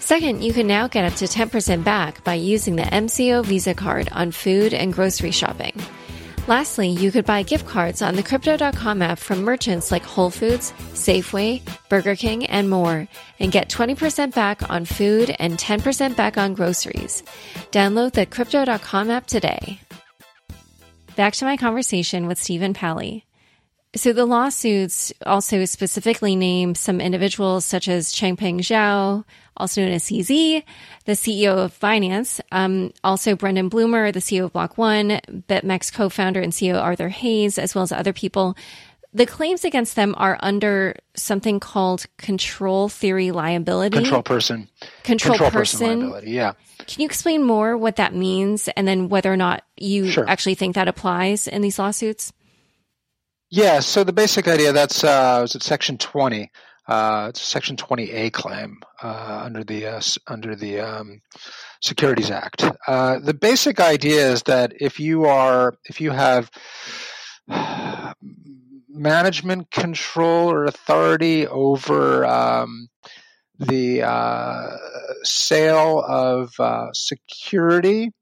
Second, 0.00 0.42
you 0.42 0.52
can 0.52 0.66
now 0.66 0.88
get 0.88 1.04
up 1.04 1.14
to 1.18 1.26
10% 1.26 1.84
back 1.84 2.24
by 2.24 2.34
using 2.34 2.76
the 2.76 2.82
MCO 2.82 3.44
Visa 3.44 3.74
card 3.74 4.08
on 4.12 4.32
food 4.32 4.72
and 4.72 4.92
grocery 4.92 5.30
shopping. 5.30 5.78
Lastly, 6.48 6.88
you 6.88 7.12
could 7.12 7.26
buy 7.26 7.42
gift 7.42 7.66
cards 7.66 8.00
on 8.00 8.16
the 8.16 8.22
Crypto.com 8.22 9.02
app 9.02 9.18
from 9.18 9.42
merchants 9.42 9.92
like 9.92 10.02
Whole 10.02 10.30
Foods, 10.30 10.72
Safeway, 10.94 11.60
Burger 11.90 12.16
King, 12.16 12.46
and 12.46 12.70
more, 12.70 13.06
and 13.38 13.52
get 13.52 13.68
20% 13.68 14.34
back 14.34 14.70
on 14.70 14.86
food 14.86 15.34
and 15.38 15.58
10% 15.58 16.16
back 16.16 16.38
on 16.38 16.54
groceries. 16.54 17.22
Download 17.70 18.12
the 18.12 18.24
Crypto.com 18.24 19.10
app 19.10 19.26
today. 19.26 19.78
Back 21.18 21.34
to 21.34 21.44
my 21.44 21.56
conversation 21.56 22.28
with 22.28 22.38
Stephen 22.38 22.74
Palley. 22.74 23.26
So 23.96 24.12
the 24.12 24.24
lawsuits 24.24 25.12
also 25.26 25.64
specifically 25.64 26.36
name 26.36 26.76
some 26.76 27.00
individuals 27.00 27.64
such 27.64 27.88
as 27.88 28.14
Changpeng 28.14 28.60
Zhao, 28.60 29.24
also 29.56 29.80
known 29.80 29.90
as 29.90 30.04
CZ, 30.04 30.62
the 31.06 31.12
CEO 31.12 31.56
of 31.56 31.76
Binance, 31.80 32.38
um, 32.52 32.92
also 33.02 33.34
Brendan 33.34 33.68
Blumer, 33.68 34.12
the 34.12 34.20
CEO 34.20 34.44
of 34.44 34.52
Block 34.52 34.78
One, 34.78 35.18
BitMEX 35.28 35.92
co-founder 35.92 36.40
and 36.40 36.52
CEO 36.52 36.80
Arthur 36.80 37.08
Hayes, 37.08 37.58
as 37.58 37.74
well 37.74 37.82
as 37.82 37.90
other 37.90 38.12
people. 38.12 38.56
The 39.12 39.26
claims 39.26 39.64
against 39.64 39.96
them 39.96 40.14
are 40.18 40.38
under 40.38 40.94
something 41.16 41.58
called 41.58 42.06
control 42.18 42.88
theory 42.88 43.32
liability. 43.32 43.96
Control 43.96 44.22
person. 44.22 44.68
Control, 45.02 45.32
control 45.32 45.50
person. 45.50 45.80
person 45.80 46.00
liability, 46.00 46.30
yeah. 46.30 46.52
Can 46.88 47.02
you 47.02 47.06
explain 47.06 47.42
more 47.42 47.76
what 47.76 47.96
that 47.96 48.14
means 48.14 48.68
and 48.68 48.88
then 48.88 49.10
whether 49.10 49.30
or 49.30 49.36
not 49.36 49.62
you 49.76 50.08
sure. 50.08 50.26
actually 50.26 50.54
think 50.54 50.74
that 50.74 50.88
applies 50.88 51.46
in 51.46 51.60
these 51.60 51.78
lawsuits? 51.78 52.32
Yeah, 53.50 53.80
so 53.80 54.04
the 54.04 54.12
basic 54.12 54.48
idea 54.48 54.72
that's 54.72 55.04
uh, 55.04 55.38
was 55.42 55.54
it 55.54 55.62
section 55.62 55.98
twenty. 55.98 56.50
Uh, 56.86 57.26
it's 57.28 57.42
a 57.42 57.44
section 57.44 57.76
twenty 57.76 58.10
A 58.10 58.30
claim 58.30 58.80
uh, 59.02 59.42
under 59.44 59.64
the 59.64 59.86
uh, 59.86 60.00
under 60.26 60.56
the 60.56 60.80
um, 60.80 61.20
Securities 61.82 62.30
Act. 62.30 62.64
Uh, 62.86 63.18
the 63.18 63.34
basic 63.34 63.80
idea 63.80 64.32
is 64.32 64.42
that 64.44 64.72
if 64.80 64.98
you 64.98 65.26
are 65.26 65.74
if 65.84 66.00
you 66.00 66.10
have 66.10 66.50
management 68.88 69.70
control 69.70 70.50
or 70.50 70.64
authority 70.64 71.46
over 71.46 72.24
um, 72.24 72.88
the 73.58 74.02
uh, 74.02 74.76
sale 75.22 76.00
of 76.06 76.58
uh, 76.60 76.92
security 76.92 78.12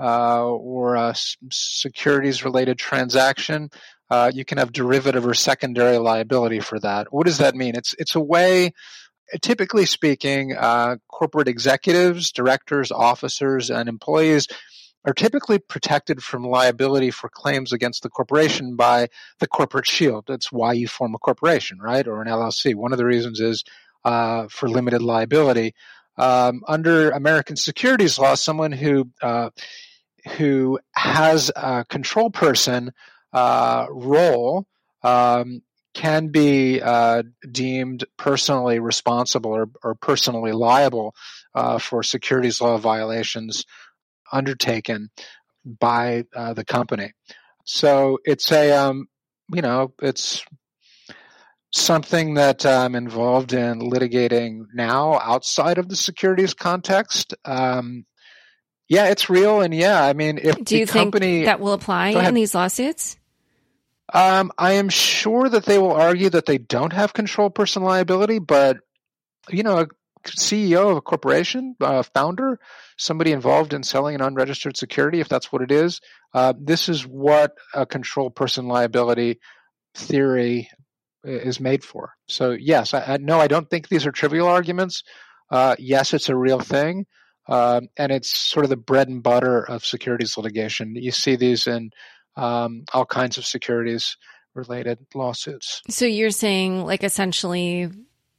uh, 0.00 0.44
or 0.44 0.94
a 0.94 1.14
securities 1.50 2.44
related 2.44 2.78
transaction 2.78 3.70
uh, 4.10 4.30
you 4.32 4.44
can 4.44 4.58
have 4.58 4.72
derivative 4.72 5.26
or 5.26 5.34
secondary 5.34 5.98
liability 5.98 6.60
for 6.60 6.78
that. 6.80 7.12
What 7.12 7.26
does 7.26 7.38
that 7.38 7.54
mean? 7.54 7.76
It's 7.76 7.94
it's 7.98 8.14
a 8.14 8.20
way, 8.20 8.72
typically 9.42 9.86
speaking, 9.86 10.56
uh, 10.56 10.96
corporate 11.08 11.48
executives, 11.48 12.32
directors, 12.32 12.90
officers, 12.90 13.70
and 13.70 13.88
employees 13.88 14.48
are 15.04 15.12
typically 15.12 15.58
protected 15.58 16.22
from 16.22 16.42
liability 16.42 17.10
for 17.10 17.28
claims 17.28 17.72
against 17.72 18.02
the 18.02 18.08
corporation 18.10 18.76
by 18.76 19.08
the 19.38 19.46
corporate 19.46 19.86
shield. 19.86 20.24
That's 20.26 20.50
why 20.50 20.72
you 20.72 20.88
form 20.88 21.14
a 21.14 21.18
corporation, 21.18 21.78
right, 21.78 22.06
or 22.06 22.20
an 22.20 22.28
LLC. 22.28 22.74
One 22.74 22.92
of 22.92 22.98
the 22.98 23.06
reasons 23.06 23.40
is 23.40 23.62
uh, 24.04 24.48
for 24.48 24.68
limited 24.68 25.02
liability. 25.02 25.74
Um, 26.16 26.62
under 26.66 27.10
American 27.10 27.56
securities 27.56 28.18
law, 28.18 28.34
someone 28.34 28.72
who 28.72 29.10
uh, 29.22 29.50
who 30.36 30.78
has 30.94 31.50
a 31.54 31.84
control 31.88 32.30
person 32.30 32.92
uh, 33.32 33.86
role 33.90 34.66
um, 35.02 35.62
can 35.94 36.28
be 36.28 36.80
uh, 36.80 37.22
deemed 37.50 38.04
personally 38.16 38.78
responsible 38.78 39.52
or, 39.52 39.68
or 39.82 39.94
personally 39.94 40.52
liable 40.52 41.14
uh, 41.54 41.78
for 41.78 42.02
securities 42.02 42.60
law 42.60 42.76
violations 42.78 43.64
undertaken 44.32 45.10
by 45.64 46.24
uh, 46.34 46.52
the 46.52 46.64
company. 46.64 47.12
So 47.64 48.18
it's 48.24 48.50
a, 48.52 48.72
um, 48.72 49.08
you 49.52 49.62
know, 49.62 49.92
it's 50.00 50.44
something 51.78 52.34
that 52.34 52.66
I'm 52.66 52.94
involved 52.94 53.52
in 53.52 53.80
litigating 53.80 54.66
now 54.74 55.18
outside 55.18 55.78
of 55.78 55.88
the 55.88 55.96
securities 55.96 56.54
context. 56.54 57.34
Um, 57.44 58.04
yeah, 58.88 59.06
it's 59.06 59.28
real, 59.28 59.60
and 59.60 59.74
yeah, 59.74 60.02
I 60.02 60.14
mean, 60.14 60.38
if 60.42 60.62
do 60.64 60.78
you 60.78 60.86
company 60.86 61.38
think 61.38 61.46
that 61.46 61.60
will 61.60 61.74
apply 61.74 62.08
in 62.08 62.34
these 62.34 62.54
lawsuits? 62.54 63.18
Um, 64.12 64.50
I 64.56 64.72
am 64.74 64.88
sure 64.88 65.48
that 65.48 65.66
they 65.66 65.78
will 65.78 65.92
argue 65.92 66.30
that 66.30 66.46
they 66.46 66.56
don't 66.56 66.94
have 66.94 67.12
control 67.12 67.50
person 67.50 67.82
liability, 67.82 68.38
but 68.38 68.78
you 69.50 69.62
know, 69.62 69.80
a 69.80 69.86
CEO 70.26 70.90
of 70.90 70.96
a 70.96 71.00
corporation, 71.02 71.76
uh, 71.80 72.02
founder, 72.02 72.58
somebody 72.96 73.32
involved 73.32 73.74
in 73.74 73.82
selling 73.82 74.14
an 74.14 74.22
unregistered 74.22 74.76
security, 74.76 75.20
if 75.20 75.28
that's 75.28 75.52
what 75.52 75.62
it 75.62 75.70
is, 75.70 76.00
uh, 76.34 76.54
this 76.58 76.88
is 76.88 77.06
what 77.06 77.52
a 77.74 77.86
control 77.86 78.30
person 78.30 78.68
liability 78.68 79.38
theory 79.94 80.70
is 81.28 81.60
made 81.60 81.84
for. 81.84 82.14
So 82.26 82.52
yes, 82.52 82.94
I, 82.94 83.14
I 83.14 83.16
no, 83.18 83.40
I 83.40 83.48
don't 83.48 83.68
think 83.68 83.88
these 83.88 84.06
are 84.06 84.12
trivial 84.12 84.48
arguments. 84.48 85.02
Uh, 85.50 85.76
yes, 85.78 86.14
it's 86.14 86.28
a 86.28 86.36
real 86.36 86.60
thing. 86.60 87.06
Um, 87.48 87.88
and 87.96 88.12
it's 88.12 88.30
sort 88.30 88.64
of 88.64 88.70
the 88.70 88.76
bread 88.76 89.08
and 89.08 89.22
butter 89.22 89.62
of 89.62 89.84
securities 89.84 90.36
litigation. 90.36 90.94
You 90.94 91.10
see 91.10 91.34
these 91.34 91.66
in 91.66 91.90
um, 92.36 92.84
all 92.92 93.06
kinds 93.06 93.38
of 93.38 93.46
securities 93.46 94.16
related 94.54 94.98
lawsuits. 95.14 95.80
So 95.88 96.04
you're 96.04 96.30
saying, 96.30 96.84
like, 96.84 97.02
essentially, 97.02 97.90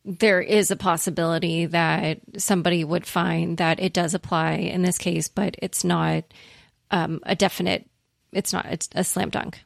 there 0.05 0.41
is 0.41 0.69
a 0.69 0.75
possibility 0.75 1.65
that 1.65 2.19
somebody 2.37 2.83
would 2.83 3.05
find 3.05 3.57
that 3.57 3.79
it 3.79 3.93
does 3.93 4.13
apply 4.13 4.53
in 4.53 4.83
this 4.83 4.97
case, 4.97 5.27
but 5.27 5.55
it's 5.59 5.83
not 5.83 6.23
um, 6.91 7.19
a 7.23 7.35
definite. 7.35 7.89
It's 8.31 8.53
not. 8.53 8.67
It's 8.67 8.89
a 8.93 9.03
slam 9.03 9.29
dunk. 9.29 9.59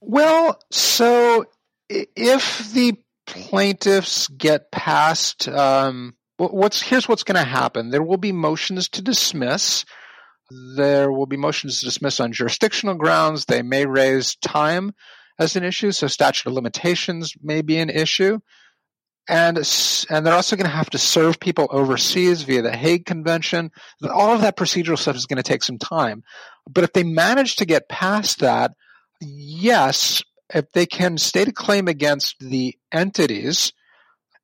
Well, 0.00 0.58
so 0.70 1.44
if 1.90 2.72
the 2.72 2.96
plaintiffs 3.26 4.28
get 4.28 4.70
past, 4.70 5.48
um, 5.48 6.14
what's 6.36 6.80
here's 6.80 7.08
what's 7.08 7.24
going 7.24 7.42
to 7.42 7.48
happen. 7.48 7.90
There 7.90 8.02
will 8.02 8.16
be 8.16 8.32
motions 8.32 8.88
to 8.90 9.02
dismiss 9.02 9.84
there 10.50 11.12
will 11.12 11.26
be 11.26 11.36
motions 11.36 11.80
to 11.80 11.86
dismiss 11.86 12.20
on 12.20 12.32
jurisdictional 12.32 12.96
grounds. 12.96 13.44
They 13.44 13.62
may 13.62 13.86
raise 13.86 14.34
time 14.36 14.94
as 15.38 15.56
an 15.56 15.64
issue, 15.64 15.92
so 15.92 16.06
statute 16.06 16.48
of 16.48 16.54
limitations 16.54 17.34
may 17.40 17.62
be 17.62 17.78
an 17.78 17.90
issue. 17.90 18.40
And, 19.28 19.58
and 20.10 20.26
they're 20.26 20.34
also 20.34 20.56
going 20.56 20.68
to 20.68 20.76
have 20.76 20.90
to 20.90 20.98
serve 20.98 21.38
people 21.38 21.68
overseas 21.70 22.42
via 22.42 22.62
the 22.62 22.76
Hague 22.76 23.06
Convention. 23.06 23.70
All 24.02 24.34
of 24.34 24.40
that 24.40 24.56
procedural 24.56 24.98
stuff 24.98 25.14
is 25.14 25.26
going 25.26 25.36
to 25.36 25.42
take 25.42 25.62
some 25.62 25.78
time. 25.78 26.24
But 26.68 26.84
if 26.84 26.92
they 26.92 27.04
manage 27.04 27.56
to 27.56 27.64
get 27.64 27.88
past 27.88 28.40
that, 28.40 28.72
yes, 29.20 30.22
if 30.54 30.70
they 30.72 30.86
can 30.86 31.18
state 31.18 31.48
a 31.48 31.52
claim 31.52 31.88
against 31.88 32.38
the 32.40 32.76
entities, 32.92 33.72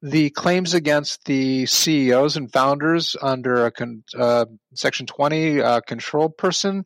the 0.02 0.30
claims 0.30 0.74
against 0.74 1.24
the 1.24 1.66
CEOs 1.66 2.36
and 2.36 2.52
founders 2.52 3.16
under 3.20 3.66
a 3.66 3.70
con, 3.70 4.04
uh, 4.16 4.46
Section 4.74 5.06
20 5.06 5.60
uh, 5.60 5.80
control 5.80 6.28
person 6.28 6.84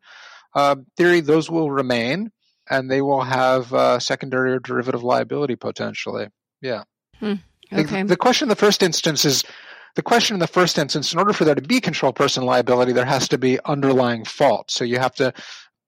uh, 0.54 0.76
theory, 0.96 1.20
those 1.20 1.50
will 1.50 1.70
remain 1.70 2.30
and 2.68 2.90
they 2.90 3.02
will 3.02 3.22
have 3.22 3.72
uh, 3.72 3.98
secondary 3.98 4.52
or 4.52 4.58
derivative 4.58 5.02
liability 5.02 5.56
potentially. 5.56 6.28
Yeah. 6.60 6.84
Hmm. 7.18 7.34
Okay. 7.72 8.02
The, 8.02 8.10
the 8.10 8.16
question 8.16 8.46
in 8.46 8.48
the 8.50 8.56
first 8.56 8.82
instance 8.82 9.24
is 9.24 9.44
the 9.96 10.02
question 10.02 10.34
in 10.34 10.40
the 10.40 10.46
first 10.46 10.78
instance, 10.78 11.12
in 11.12 11.18
order 11.18 11.32
for 11.32 11.44
there 11.44 11.54
to 11.54 11.62
be 11.62 11.80
control 11.80 12.12
person 12.12 12.44
liability, 12.44 12.92
there 12.92 13.04
has 13.04 13.28
to 13.28 13.38
be 13.38 13.58
underlying 13.64 14.24
fault. 14.24 14.70
So 14.70 14.84
you 14.84 14.98
have 14.98 15.14
to 15.16 15.32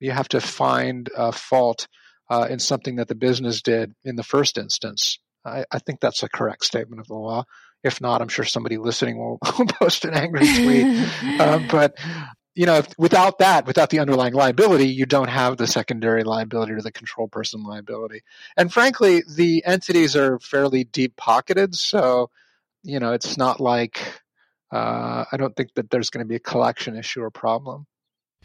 you 0.00 0.10
have 0.10 0.28
to 0.28 0.40
find 0.40 1.08
a 1.16 1.30
fault 1.30 1.86
uh, 2.32 2.46
in 2.48 2.58
something 2.58 2.96
that 2.96 3.08
the 3.08 3.14
business 3.14 3.60
did 3.60 3.94
in 4.04 4.16
the 4.16 4.22
first 4.22 4.56
instance. 4.56 5.18
I, 5.44 5.66
I, 5.70 5.78
think 5.80 6.00
that's 6.00 6.22
a 6.22 6.30
correct 6.30 6.64
statement 6.64 6.98
of 6.98 7.06
the 7.06 7.14
law. 7.14 7.44
If 7.84 8.00
not, 8.00 8.22
I'm 8.22 8.28
sure 8.28 8.46
somebody 8.46 8.78
listening 8.78 9.18
will, 9.18 9.38
will 9.58 9.66
post 9.66 10.06
an 10.06 10.14
angry 10.14 10.46
tweet. 10.46 11.40
um, 11.40 11.68
but 11.70 11.98
you 12.54 12.64
know, 12.64 12.78
if, 12.78 12.88
without 12.96 13.40
that, 13.40 13.66
without 13.66 13.90
the 13.90 13.98
underlying 13.98 14.32
liability, 14.32 14.86
you 14.86 15.04
don't 15.04 15.28
have 15.28 15.58
the 15.58 15.66
secondary 15.66 16.24
liability 16.24 16.72
or 16.72 16.80
the 16.80 16.90
control 16.90 17.28
person 17.28 17.64
liability. 17.64 18.22
And 18.56 18.72
frankly, 18.72 19.22
the 19.28 19.62
entities 19.66 20.16
are 20.16 20.38
fairly 20.38 20.84
deep 20.84 21.16
pocketed, 21.16 21.74
so 21.74 22.30
you 22.82 22.98
know, 22.98 23.12
it's 23.12 23.36
not 23.36 23.60
like 23.60 24.00
uh, 24.70 25.26
I 25.30 25.36
don't 25.36 25.54
think 25.54 25.74
that 25.74 25.90
there's 25.90 26.08
going 26.08 26.24
to 26.24 26.28
be 26.28 26.36
a 26.36 26.40
collection 26.40 26.96
issue 26.96 27.20
or 27.20 27.30
problem. 27.30 27.86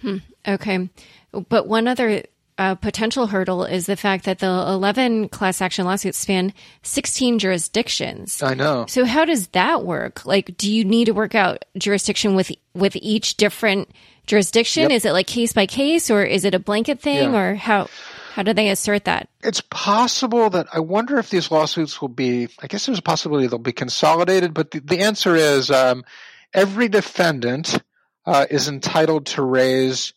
Hmm. 0.01 0.17
Okay, 0.45 0.89
but 1.31 1.67
one 1.67 1.87
other 1.87 2.23
uh, 2.57 2.75
potential 2.75 3.27
hurdle 3.27 3.63
is 3.63 3.85
the 3.85 3.95
fact 3.95 4.25
that 4.25 4.39
the 4.39 4.47
11 4.47 5.29
class 5.29 5.61
action 5.61 5.85
lawsuits 5.85 6.17
span 6.17 6.53
16 6.83 7.39
jurisdictions. 7.39 8.41
I 8.41 8.53
know. 8.53 8.85
So 8.87 9.05
how 9.05 9.25
does 9.25 9.47
that 9.49 9.83
work? 9.83 10.25
Like, 10.25 10.57
do 10.57 10.71
you 10.71 10.83
need 10.83 11.05
to 11.05 11.11
work 11.11 11.35
out 11.35 11.65
jurisdiction 11.77 12.35
with 12.35 12.51
with 12.73 12.95
each 12.95 13.37
different 13.37 13.89
jurisdiction? 14.25 14.83
Yep. 14.83 14.91
Is 14.91 15.05
it 15.05 15.11
like 15.11 15.27
case 15.27 15.53
by 15.53 15.65
case, 15.65 16.09
or 16.09 16.23
is 16.23 16.45
it 16.45 16.55
a 16.55 16.59
blanket 16.59 16.99
thing, 16.99 17.33
yeah. 17.33 17.39
or 17.39 17.55
how? 17.55 17.89
How 18.33 18.43
do 18.43 18.53
they 18.53 18.69
assert 18.69 19.05
that? 19.05 19.29
It's 19.41 19.61
possible 19.61 20.51
that 20.51 20.67
I 20.71 20.79
wonder 20.79 21.17
if 21.17 21.31
these 21.31 21.49
lawsuits 21.49 21.99
will 21.99 22.09
be. 22.09 22.47
I 22.61 22.67
guess 22.67 22.85
there's 22.85 22.99
a 22.99 23.03
possibility 23.03 23.47
they'll 23.47 23.57
be 23.57 23.71
consolidated, 23.71 24.53
but 24.53 24.69
the, 24.69 24.79
the 24.79 24.99
answer 24.99 25.35
is 25.35 25.71
um, 25.71 26.05
every 26.53 26.87
defendant 26.87 27.81
uh, 28.27 28.45
is 28.51 28.67
entitled 28.67 29.25
to 29.25 29.41
raise 29.41 30.13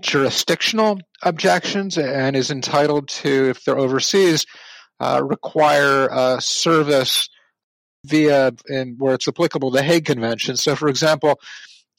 jurisdictional 0.00 0.98
objections 1.22 1.98
and 1.98 2.36
is 2.36 2.50
entitled 2.50 3.08
to, 3.08 3.50
if 3.50 3.64
they're 3.64 3.78
overseas, 3.78 4.46
uh, 5.00 5.22
require 5.24 6.10
uh, 6.10 6.40
service 6.40 7.28
via, 8.04 8.52
where 8.96 9.14
it's 9.14 9.28
applicable, 9.28 9.70
the 9.70 9.82
Hague 9.82 10.04
Convention. 10.04 10.56
So, 10.56 10.76
for 10.76 10.88
example, 10.88 11.40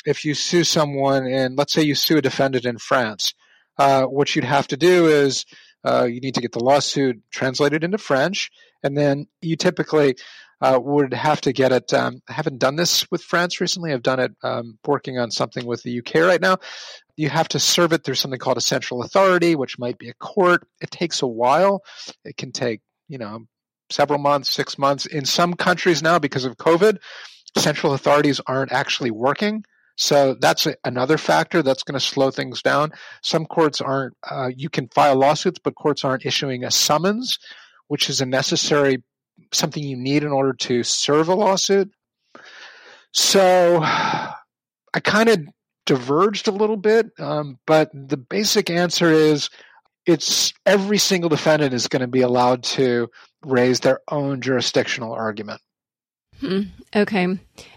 if 0.06 0.26
you 0.26 0.34
sue 0.34 0.64
someone 0.64 1.26
in, 1.28 1.56
let's 1.56 1.74
say 1.74 1.82
you 1.82 1.96
sue 1.96 2.18
a 2.18 2.22
defendant 2.22 2.66
in 2.66 2.78
France, 2.78 3.34
uh, 3.78 4.04
what 4.04 4.36
you'd 4.36 4.46
have 4.46 4.68
to 4.68 4.78
do 4.78 5.08
is 5.08 5.46
uh, 5.86 6.04
you 6.04 6.20
need 6.20 6.36
to 6.36 6.42
get 6.42 6.52
the 6.52 6.64
lawsuit 6.64 7.22
translated 7.32 7.84
into 7.84 7.98
French, 7.98 8.50
and 8.84 8.98
then 8.98 9.28
you 9.42 9.56
typically 9.56 10.16
uh, 10.62 10.80
would 10.82 11.14
have 11.14 11.42
to 11.42 11.54
get 11.54 11.72
it. 11.72 11.94
Um, 11.94 12.22
I 12.28 12.34
haven't 12.34 12.60
done 12.60 12.76
this 12.76 13.10
with 13.12 13.24
France 13.24 13.62
recently. 13.62 13.94
I've 13.94 14.04
done 14.04 14.20
it 14.20 14.32
um, 14.44 14.78
working 14.86 15.18
on 15.18 15.32
something 15.32 15.66
with 15.66 15.84
the 15.84 16.00
UK 16.00 16.16
right 16.16 16.42
now. 16.42 16.58
You 17.16 17.30
have 17.30 17.50
to 17.50 17.60
serve 17.60 17.94
it 17.94 18.04
through 18.04 18.16
something 18.16 18.40
called 18.40 18.58
a 18.58 18.62
central 18.62 19.04
authority, 19.04 19.56
which 19.56 19.80
might 19.80 19.98
be 19.98 20.10
a 20.10 20.14
court. 20.14 20.68
It 20.82 20.92
takes 20.92 21.22
a 21.22 21.28
while. 21.28 21.84
It 22.24 22.38
can 22.38 22.52
take, 22.52 22.82
you 23.08 23.18
know, 23.18 23.46
several 23.90 24.20
months, 24.20 24.54
six 24.54 24.78
months. 24.78 25.06
In 25.06 25.26
some 25.26 25.54
countries 25.54 26.02
now, 26.02 26.20
because 26.20 26.46
of 26.46 26.58
COVID, 26.58 26.98
central 27.58 27.94
authorities 27.94 28.40
aren't 28.46 28.72
actually 28.72 29.12
working. 29.12 29.64
So 29.98 30.36
that's 30.40 30.66
another 30.86 31.18
factor 31.18 31.62
that's 31.62 31.84
going 31.84 32.00
to 32.00 32.06
slow 32.06 32.32
things 32.32 32.62
down. 32.62 32.92
Some 33.22 33.46
courts 33.46 33.82
aren't, 33.82 34.16
uh, 34.30 34.50
you 34.56 34.70
can 34.70 34.88
file 34.88 35.16
lawsuits, 35.16 35.60
but 35.62 35.76
courts 35.76 36.06
aren't 36.06 36.26
issuing 36.26 36.64
a 36.64 36.72
summons, 36.72 37.38
which 37.88 38.10
is 38.10 38.22
a 38.22 38.26
necessary, 38.26 39.04
something 39.52 39.84
you 39.84 39.98
need 39.98 40.24
in 40.24 40.32
order 40.32 40.54
to 40.54 40.84
serve 40.84 41.30
a 41.30 41.36
lawsuit. 41.36 41.92
So 43.14 43.80
I 43.84 45.00
kind 45.04 45.30
of 45.30 45.40
diverged 45.86 46.48
a 46.48 46.52
little 46.52 46.78
bit, 46.78 47.08
um, 47.20 47.58
but 47.66 47.90
the 47.94 48.18
basic 48.18 48.70
answer 48.70 49.12
is 49.12 49.50
it's 50.06 50.54
every 50.66 50.98
single 50.98 51.30
defendant 51.30 51.74
is 51.74 51.88
going 51.88 52.02
to 52.02 52.08
be 52.08 52.22
allowed 52.22 52.64
to 52.64 53.10
raise 53.44 53.80
their 53.82 54.02
own 54.10 54.42
jurisdictional 54.42 55.14
argument. 55.14 55.62
Hmm. 56.40 56.62
Okay. 56.96 57.28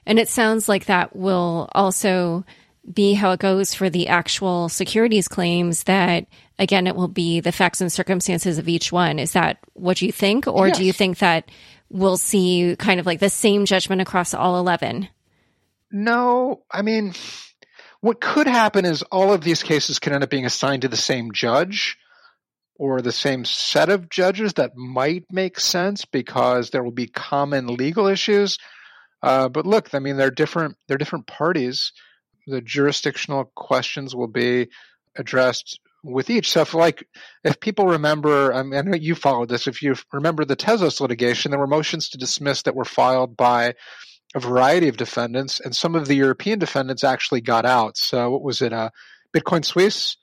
And 0.07 0.19
it 0.19 0.29
sounds 0.29 0.69
like 0.69 0.87
that 0.87 1.17
will 1.17 1.69
also 1.73 2.45
be 2.93 3.15
how 3.15 3.33
it 3.33 3.41
goes 3.41 3.75
for 3.75 3.91
the 3.91 4.09
actual 4.09 4.69
securities 4.69 5.29
claims 5.29 5.85
that 5.85 6.27
again 6.59 6.87
it 6.87 6.97
will 6.97 7.09
be 7.09 7.41
the 7.41 7.53
facts 7.53 7.81
and 7.81 7.93
circumstances 7.93 8.59
of 8.59 8.69
each 8.69 8.93
one 8.93 9.19
is 9.19 9.33
that 9.33 9.59
what 9.75 10.03
you 10.03 10.13
think 10.13 10.47
or 10.47 10.69
yes. 10.69 10.79
do 10.79 10.85
you 10.85 10.93
think 10.93 11.19
that 11.19 11.51
we'll 11.89 12.17
see 12.17 12.77
kind 12.79 13.01
of 13.01 13.07
like 13.07 13.21
the 13.21 13.31
same 13.31 13.65
judgment 13.65 14.01
across 14.01 14.35
all 14.35 14.59
11 14.59 15.09
no 15.91 16.63
i 16.71 16.83
mean 16.83 17.13
what 18.01 18.21
could 18.21 18.49
happen 18.49 18.85
is 18.85 19.03
all 19.05 19.33
of 19.33 19.43
these 19.43 19.63
cases 19.63 20.01
can 20.01 20.13
end 20.13 20.25
up 20.25 20.31
being 20.31 20.45
assigned 20.45 20.83
to 20.83 20.89
the 20.89 20.97
same 20.97 21.31
judge 21.33 21.97
or 22.83 23.01
the 23.01 23.13
same 23.13 23.45
set 23.45 23.91
of 23.91 24.09
judges 24.09 24.55
that 24.55 24.77
might 24.77 25.25
make 25.31 25.61
sense 25.61 26.05
because 26.05 26.71
there 26.71 26.83
will 26.83 26.91
be 26.91 27.07
common 27.07 27.69
legal 27.69 28.09
issues. 28.09 28.59
Uh, 29.23 29.49
but 29.49 29.67
look, 29.67 29.95
I 29.95 30.01
mean, 30.01 30.17
they're 30.17 30.33
different. 30.33 30.77
They're 30.89 30.99
different 30.99 31.29
parties. 31.29 31.93
The 32.49 32.61
jurisdictional 32.61 33.53
questions 33.55 34.17
will 34.17 34.27
be 34.27 34.69
addressed 35.15 35.79
with 36.03 36.31
each. 36.31 36.51
So, 36.51 36.63
if 36.63 36.75
like, 36.75 37.07
if 37.45 37.61
people 37.61 37.87
remember, 37.87 38.53
I, 38.53 38.63
mean, 38.63 38.79
I 38.79 38.83
know 38.83 38.97
you 38.97 39.15
followed 39.15 39.49
this. 39.49 39.67
If 39.67 39.83
you 39.83 39.95
remember 40.13 40.45
the 40.45 40.57
Tezos 40.57 41.01
litigation, 41.01 41.51
there 41.51 41.61
were 41.61 41.67
motions 41.67 42.09
to 42.11 42.19
dismiss 42.19 42.63
that 42.63 42.75
were 42.75 42.85
filed 42.85 43.37
by 43.37 43.75
a 44.35 44.41
variety 44.41 44.89
of 44.89 44.97
defendants, 44.97 45.61
and 45.61 45.77
some 45.77 45.95
of 45.95 46.07
the 46.07 46.15
European 46.15 46.59
defendants 46.59 47.05
actually 47.05 47.43
got 47.43 47.67
out. 47.67 47.97
So, 47.97 48.31
what 48.31 48.43
was 48.43 48.63
it? 48.63 48.73
Uh, 48.73 48.91
Bitcoin 49.35 49.65
Suisse 49.65 50.17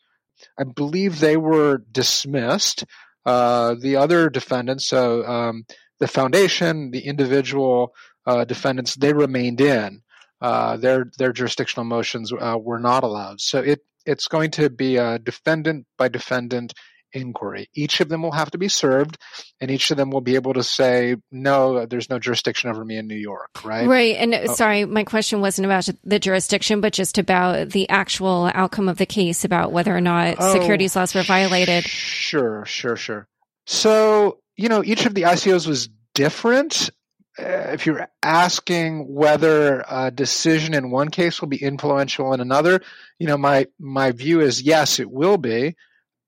I 0.57 0.63
believe 0.63 1.19
they 1.19 1.37
were 1.37 1.83
dismissed. 1.91 2.85
Uh, 3.25 3.75
the 3.79 3.97
other 3.97 4.29
defendants, 4.29 4.87
so 4.87 5.25
um, 5.25 5.65
the 5.99 6.07
foundation, 6.07 6.91
the 6.91 7.01
individual 7.01 7.93
uh, 8.25 8.45
defendants, 8.45 8.95
they 8.95 9.13
remained 9.13 9.61
in. 9.61 10.01
Uh, 10.41 10.77
their 10.77 11.11
their 11.17 11.33
jurisdictional 11.33 11.83
motions 11.83 12.31
uh, 12.31 12.57
were 12.57 12.79
not 12.79 13.03
allowed. 13.03 13.41
So 13.41 13.59
it 13.59 13.81
it's 14.05 14.27
going 14.27 14.51
to 14.51 14.69
be 14.69 14.97
a 14.97 15.19
defendant 15.19 15.85
by 15.97 16.07
defendant 16.07 16.73
inquiry. 17.13 17.69
Each 17.73 17.99
of 18.01 18.09
them 18.09 18.21
will 18.21 18.31
have 18.31 18.51
to 18.51 18.57
be 18.57 18.67
served, 18.67 19.17
and 19.59 19.71
each 19.71 19.91
of 19.91 19.97
them 19.97 20.11
will 20.11 20.21
be 20.21 20.35
able 20.35 20.53
to 20.53 20.63
say, 20.63 21.15
no, 21.31 21.85
there's 21.85 22.09
no 22.09 22.19
jurisdiction 22.19 22.69
over 22.69 22.83
me 22.83 22.97
in 22.97 23.07
New 23.07 23.15
York, 23.15 23.63
right? 23.63 23.87
Right. 23.87 24.15
And 24.17 24.33
oh. 24.33 24.53
sorry, 24.53 24.85
my 24.85 25.03
question 25.03 25.41
wasn't 25.41 25.65
about 25.65 25.89
the 26.03 26.19
jurisdiction, 26.19 26.81
but 26.81 26.93
just 26.93 27.17
about 27.17 27.69
the 27.69 27.89
actual 27.89 28.51
outcome 28.53 28.89
of 28.89 28.97
the 28.97 29.05
case, 29.05 29.45
about 29.45 29.71
whether 29.71 29.95
or 29.95 30.01
not 30.01 30.35
oh, 30.39 30.53
securities 30.53 30.95
laws 30.95 31.15
were 31.15 31.23
violated. 31.23 31.83
Sure, 31.85 32.65
sure, 32.65 32.95
sure. 32.95 33.27
So, 33.65 34.39
you 34.55 34.69
know, 34.69 34.83
each 34.83 35.05
of 35.05 35.13
the 35.13 35.23
ICOs 35.23 35.67
was 35.67 35.89
different. 36.13 36.89
Uh, 37.39 37.71
if 37.71 37.85
you're 37.85 38.07
asking 38.21 39.13
whether 39.13 39.83
a 39.89 40.11
decision 40.11 40.73
in 40.73 40.91
one 40.91 41.09
case 41.09 41.39
will 41.39 41.47
be 41.47 41.61
influential 41.61 42.33
in 42.33 42.41
another, 42.41 42.81
you 43.17 43.27
know, 43.27 43.37
my 43.37 43.67
my 43.79 44.11
view 44.11 44.41
is 44.41 44.61
yes, 44.61 44.99
it 44.99 45.09
will 45.09 45.37
be. 45.37 45.75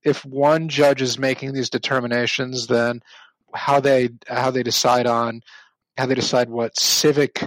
If 0.04 0.24
one 0.26 0.70
judge 0.70 1.02
is 1.02 1.20
making 1.20 1.54
these 1.54 1.70
determinations, 1.70 2.68
then 2.68 3.02
how 3.54 3.82
they 3.82 4.10
how 4.28 4.52
they 4.52 4.64
decide 4.64 5.06
on 5.06 5.42
how 5.98 6.06
they 6.06 6.16
decide 6.16 6.50
what 6.50 6.80
civic 6.80 7.44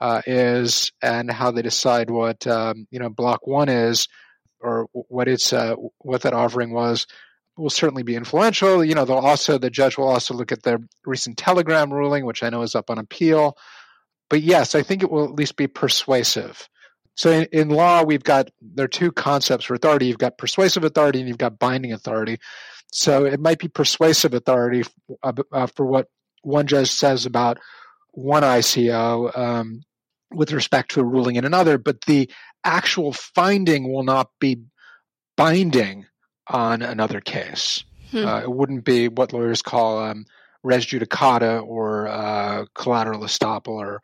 uh, 0.00 0.22
is 0.26 0.90
and 1.00 1.30
how 1.30 1.52
they 1.52 1.62
decide 1.62 2.10
what 2.10 2.46
um, 2.46 2.86
you 2.90 2.98
know 2.98 3.08
block 3.08 3.46
one 3.46 3.68
is 3.68 4.08
or 4.60 4.88
what 4.92 5.28
its 5.28 5.52
uh, 5.52 5.74
what 5.98 6.22
that 6.22 6.32
offering 6.32 6.72
was 6.72 7.06
will 7.56 7.70
certainly 7.70 8.02
be 8.02 8.16
influential. 8.16 8.84
You 8.84 8.94
know, 8.94 9.04
they'll 9.04 9.16
also 9.18 9.58
the 9.58 9.70
judge 9.70 9.96
will 9.96 10.08
also 10.08 10.34
look 10.34 10.52
at 10.52 10.62
the 10.62 10.86
recent 11.04 11.38
telegram 11.38 11.92
ruling, 11.92 12.24
which 12.24 12.42
I 12.42 12.50
know 12.50 12.62
is 12.62 12.74
up 12.74 12.90
on 12.90 12.98
appeal. 12.98 13.56
But 14.30 14.42
yes, 14.42 14.74
I 14.74 14.82
think 14.82 15.02
it 15.02 15.10
will 15.10 15.24
at 15.24 15.34
least 15.34 15.56
be 15.56 15.66
persuasive. 15.66 16.68
So 17.16 17.30
in, 17.30 17.46
in, 17.52 17.68
law, 17.68 18.02
we've 18.02 18.24
got 18.24 18.50
there 18.60 18.86
are 18.86 18.88
two 18.88 19.12
concepts 19.12 19.66
for 19.66 19.74
authority. 19.74 20.06
You've 20.06 20.18
got 20.18 20.38
persuasive 20.38 20.84
authority 20.84 21.20
and 21.20 21.28
you've 21.28 21.38
got 21.38 21.58
binding 21.58 21.92
authority. 21.92 22.38
So 22.92 23.24
it 23.24 23.40
might 23.40 23.58
be 23.58 23.68
persuasive 23.68 24.34
authority 24.34 24.84
uh, 25.22 25.66
for 25.66 25.86
what 25.86 26.08
one 26.42 26.66
judge 26.66 26.90
says 26.90 27.26
about 27.26 27.58
one 28.12 28.42
ICO 28.42 29.36
um, 29.36 29.82
with 30.32 30.52
respect 30.52 30.92
to 30.92 31.00
a 31.00 31.04
ruling 31.04 31.36
in 31.36 31.44
another, 31.44 31.78
but 31.78 32.02
the 32.02 32.30
actual 32.64 33.12
finding 33.12 33.92
will 33.92 34.04
not 34.04 34.30
be 34.40 34.62
binding 35.36 36.06
on 36.48 36.82
another 36.82 37.20
case. 37.20 37.84
Hmm. 38.10 38.26
Uh, 38.26 38.40
it 38.40 38.50
wouldn't 38.50 38.84
be 38.84 39.08
what 39.08 39.32
lawyers 39.32 39.62
call 39.62 39.98
um, 39.98 40.26
res 40.62 40.86
judicata 40.86 41.64
or 41.64 42.08
uh, 42.08 42.66
collateral 42.74 43.20
estoppel 43.20 43.68
or 43.68 44.02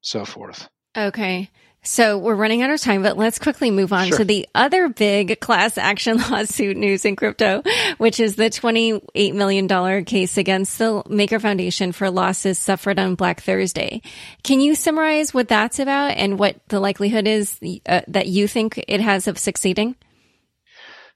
so 0.00 0.24
forth. 0.24 0.68
Okay. 0.96 1.50
So 1.86 2.18
we're 2.18 2.34
running 2.34 2.62
out 2.62 2.70
of 2.70 2.80
time, 2.80 3.04
but 3.04 3.16
let's 3.16 3.38
quickly 3.38 3.70
move 3.70 3.92
on 3.92 4.08
sure. 4.08 4.18
to 4.18 4.24
the 4.24 4.48
other 4.56 4.88
big 4.88 5.38
class 5.38 5.78
action 5.78 6.16
lawsuit 6.30 6.76
news 6.76 7.04
in 7.04 7.14
crypto, 7.14 7.62
which 7.98 8.18
is 8.18 8.34
the 8.34 8.50
$28 8.50 9.34
million 9.34 10.04
case 10.04 10.36
against 10.36 10.78
the 10.78 11.04
Maker 11.08 11.38
Foundation 11.38 11.92
for 11.92 12.10
losses 12.10 12.58
suffered 12.58 12.98
on 12.98 13.14
Black 13.14 13.40
Thursday. 13.40 14.02
Can 14.42 14.58
you 14.60 14.74
summarize 14.74 15.32
what 15.32 15.46
that's 15.46 15.78
about 15.78 16.16
and 16.16 16.40
what 16.40 16.56
the 16.68 16.80
likelihood 16.80 17.28
is 17.28 17.56
uh, 17.86 18.00
that 18.08 18.26
you 18.26 18.48
think 18.48 18.84
it 18.88 19.00
has 19.00 19.28
of 19.28 19.38
succeeding? 19.38 19.94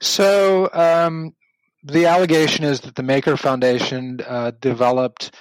So, 0.01 0.71
um, 0.73 1.35
the 1.83 2.07
allegation 2.07 2.65
is 2.65 2.81
that 2.81 2.95
the 2.95 3.03
Maker 3.03 3.37
Foundation 3.37 4.21
uh, 4.27 4.53
developed 4.61 5.35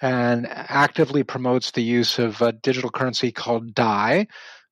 and 0.00 0.46
actively 0.48 1.22
promotes 1.22 1.70
the 1.70 1.82
use 1.82 2.18
of 2.18 2.42
a 2.42 2.52
digital 2.52 2.90
currency 2.90 3.32
called 3.32 3.74
DAI, 3.74 4.26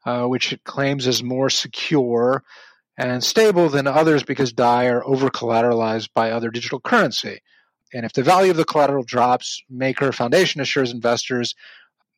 uh, 0.04 0.26
which 0.26 0.52
it 0.52 0.64
claims 0.64 1.06
is 1.06 1.22
more 1.22 1.48
secure 1.48 2.42
and 2.98 3.22
stable 3.22 3.68
than 3.68 3.86
others 3.86 4.22
because 4.22 4.52
DAI 4.52 4.88
are 4.88 5.04
over 5.04 5.30
collateralized 5.30 6.08
by 6.14 6.30
other 6.30 6.50
digital 6.50 6.80
currency. 6.80 7.40
And 7.94 8.04
if 8.04 8.12
the 8.12 8.22
value 8.22 8.50
of 8.50 8.56
the 8.56 8.64
collateral 8.64 9.04
drops, 9.04 9.62
Maker 9.70 10.12
Foundation 10.12 10.60
assures 10.60 10.92
investors, 10.92 11.54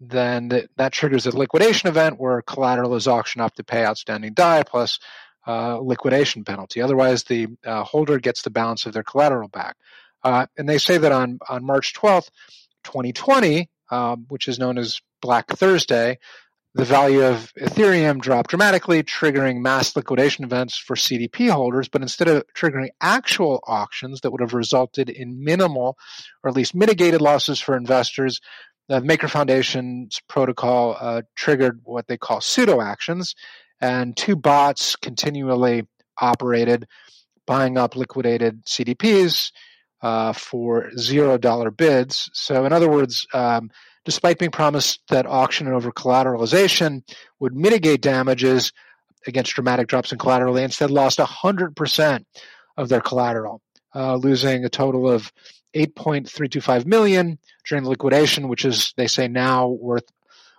then 0.01 0.49
that, 0.49 0.71
that 0.77 0.93
triggers 0.93 1.27
a 1.27 1.37
liquidation 1.37 1.89
event 1.89 2.19
where 2.19 2.43
collateral 2.43 2.95
is 2.95 3.07
auctioned 3.07 3.43
off 3.43 3.55
to 3.55 3.65
pay 3.65 3.85
outstanding 3.85 4.35
DAI 4.35 4.63
plus 4.65 4.99
uh, 5.47 5.79
liquidation 5.79 6.45
penalty. 6.45 6.81
Otherwise, 6.81 7.25
the 7.25 7.49
uh, 7.65 7.85
holder 7.85 8.19
gets 8.19 8.43
the 8.43 8.51
balance 8.51 8.87
of 8.87 8.93
their 8.93 9.03
collateral 9.03 9.49
back. 9.49 9.77
Uh, 10.23 10.47
and 10.57 10.69
they 10.69 10.79
say 10.79 10.99
that 10.99 11.13
on, 11.13 11.39
on 11.49 11.65
March 11.65 11.93
12th, 11.95 12.31
2020, 12.85 13.69
um, 13.91 14.27
which 14.29 14.49
is 14.49 14.59
known 14.59 14.79
as 14.79 15.01
Black 15.21 15.49
Thursday, 15.49 16.19
the 16.75 16.85
value 16.85 17.23
of 17.25 17.53
Ethereum 17.55 18.21
dropped 18.21 18.51
dramatically, 18.51 19.03
triggering 19.03 19.61
mass 19.61 19.95
liquidation 19.95 20.45
events 20.45 20.77
for 20.77 20.97
CDP 20.97 21.49
holders. 21.49 21.89
But 21.89 22.03
instead 22.03 22.27
of 22.27 22.43
triggering 22.57 22.89
actual 23.01 23.63
auctions 23.67 24.23
that 24.23 24.33
would 24.33 24.41
have 24.41 24.55
resulted 24.55 25.09
in 25.09 25.45
minimal 25.45 25.97
or 26.43 26.51
at 26.51 26.57
least 26.57 26.75
mitigated 26.75 27.21
losses 27.21 27.61
for 27.61 27.77
investors, 27.77 28.41
the 28.89 29.01
Maker 29.01 29.29
Foundation's 29.29 30.21
protocol 30.29 30.97
uh, 30.99 31.23
triggered 31.37 31.81
what 31.85 32.09
they 32.09 32.19
call 32.19 32.41
pseudo 32.41 32.81
auctions, 32.81 33.35
and 33.81 34.17
two 34.17 34.37
bots 34.37 34.97
continually 34.97 35.87
operated, 36.19 36.87
buying 37.47 37.77
up 37.77 37.97
liquidated 37.97 38.65
CDPs 38.65 39.53
uh, 40.03 40.33
for 40.33 40.91
zero 40.97 41.39
dollar 41.39 41.71
bids. 41.71 42.31
So, 42.33 42.65
in 42.65 42.73
other 42.73 42.91
words, 42.91 43.27
um, 43.33 43.71
despite 44.05 44.39
being 44.39 44.51
promised 44.51 45.01
that 45.09 45.27
auction 45.27 45.67
over 45.69 45.91
collateralization 45.91 47.03
would 47.41 47.55
mitigate 47.55 48.03
damages 48.03 48.73
against 49.27 49.55
dramatic 49.55 49.87
drops 49.89 50.13
in 50.13 50.19
collateral, 50.19 50.55
they 50.55 50.65
instead 50.65 50.91
lost 50.91 51.19
100% 51.19 52.25
of 52.77 52.89
their 52.89 53.01
collateral, 53.01 53.63
uh, 53.95 54.17
losing 54.17 54.65
a 54.65 54.69
total 54.69 55.09
of 55.09 55.33
8.325 55.75 56.87
million 56.87 57.39
during 57.67 57.85
the 57.85 57.91
liquidation, 57.91 58.49
which 58.49 58.65
is, 58.65 58.93
they 58.97 59.07
say 59.07 59.27
now 59.29 59.69
worth 59.69 60.05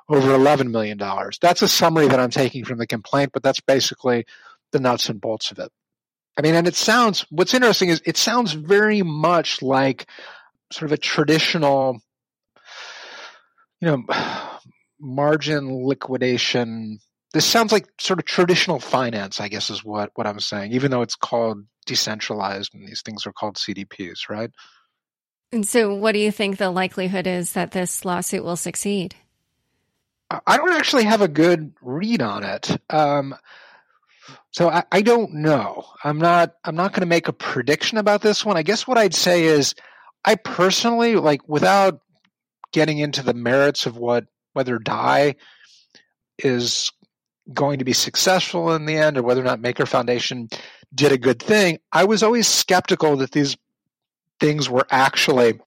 over 0.07 0.29
$11 0.29 0.71
million. 0.71 0.99
That's 1.41 1.61
a 1.61 1.67
summary 1.67 2.07
that 2.07 2.19
I'm 2.19 2.29
taking 2.29 2.65
from 2.65 2.77
the 2.77 2.87
complaint, 2.87 3.31
but 3.33 3.43
that's 3.43 3.61
basically 3.61 4.25
the 4.71 4.79
nuts 4.79 5.09
and 5.09 5.19
bolts 5.19 5.51
of 5.51 5.59
it. 5.59 5.71
I 6.37 6.41
mean, 6.41 6.55
and 6.55 6.67
it 6.67 6.75
sounds, 6.75 7.25
what's 7.29 7.53
interesting 7.53 7.89
is 7.89 8.01
it 8.05 8.17
sounds 8.17 8.53
very 8.53 9.01
much 9.01 9.61
like 9.61 10.07
sort 10.71 10.91
of 10.91 10.93
a 10.93 10.97
traditional 10.97 12.01
you 13.81 13.87
know, 13.87 14.03
margin 14.99 15.85
liquidation. 15.85 16.99
This 17.33 17.45
sounds 17.45 17.71
like 17.71 17.87
sort 17.99 18.19
of 18.19 18.25
traditional 18.25 18.79
finance, 18.79 19.39
I 19.39 19.47
guess, 19.47 19.69
is 19.69 19.83
what, 19.83 20.11
what 20.15 20.27
I'm 20.27 20.39
saying, 20.39 20.71
even 20.71 20.91
though 20.91 21.01
it's 21.01 21.15
called 21.15 21.65
decentralized 21.85 22.73
and 22.73 22.87
these 22.87 23.01
things 23.03 23.27
are 23.27 23.33
called 23.33 23.57
CDPs, 23.57 24.29
right? 24.29 24.49
And 25.51 25.67
so, 25.67 25.93
what 25.93 26.13
do 26.13 26.19
you 26.19 26.31
think 26.31 26.57
the 26.57 26.71
likelihood 26.71 27.27
is 27.27 27.53
that 27.53 27.71
this 27.71 28.03
lawsuit 28.03 28.43
will 28.43 28.55
succeed? 28.55 29.15
I 30.29 30.57
don't 30.57 30.73
actually 30.73 31.03
have 31.03 31.21
a 31.21 31.27
good 31.27 31.73
read 31.81 32.21
on 32.21 32.43
it. 32.43 32.75
Um, 32.89 33.35
so 34.51 34.69
I, 34.69 34.83
I, 34.91 35.01
don't 35.01 35.33
know. 35.33 35.85
I'm 36.03 36.17
not. 36.17 36.55
I'm 36.63 36.75
not 36.75 36.93
going 36.93 37.01
to 37.01 37.07
make 37.07 37.27
a 37.27 37.33
prediction 37.33 37.97
about 37.97 38.21
this 38.21 38.43
one. 38.43 38.57
I 38.57 38.63
guess 38.63 38.88
what 38.88 38.97
I'd 38.97 39.13
say 39.13 39.43
is, 39.45 39.75
I 40.23 40.35
personally 40.35 41.15
like 41.15 41.47
without 41.47 42.01
getting 42.71 42.97
into 42.97 43.21
the 43.21 43.33
merits 43.33 43.85
of 43.85 43.97
what 43.97 44.25
whether 44.53 44.79
DAI 44.79 45.35
is 46.39 46.91
going 47.53 47.79
to 47.79 47.85
be 47.85 47.93
successful 47.93 48.73
in 48.73 48.85
the 48.85 48.97
end 48.97 49.17
or 49.17 49.23
whether 49.23 49.41
or 49.41 49.45
not 49.45 49.59
Maker 49.59 49.85
Foundation 49.85 50.49
did 50.93 51.11
a 51.11 51.17
good 51.17 51.41
thing, 51.41 51.79
I 51.91 52.05
was 52.05 52.23
always 52.23 52.47
skeptical 52.47 53.17
that 53.17 53.31
these 53.31 53.57
things 54.39 54.69
were 54.69 54.88
actually 54.89 55.59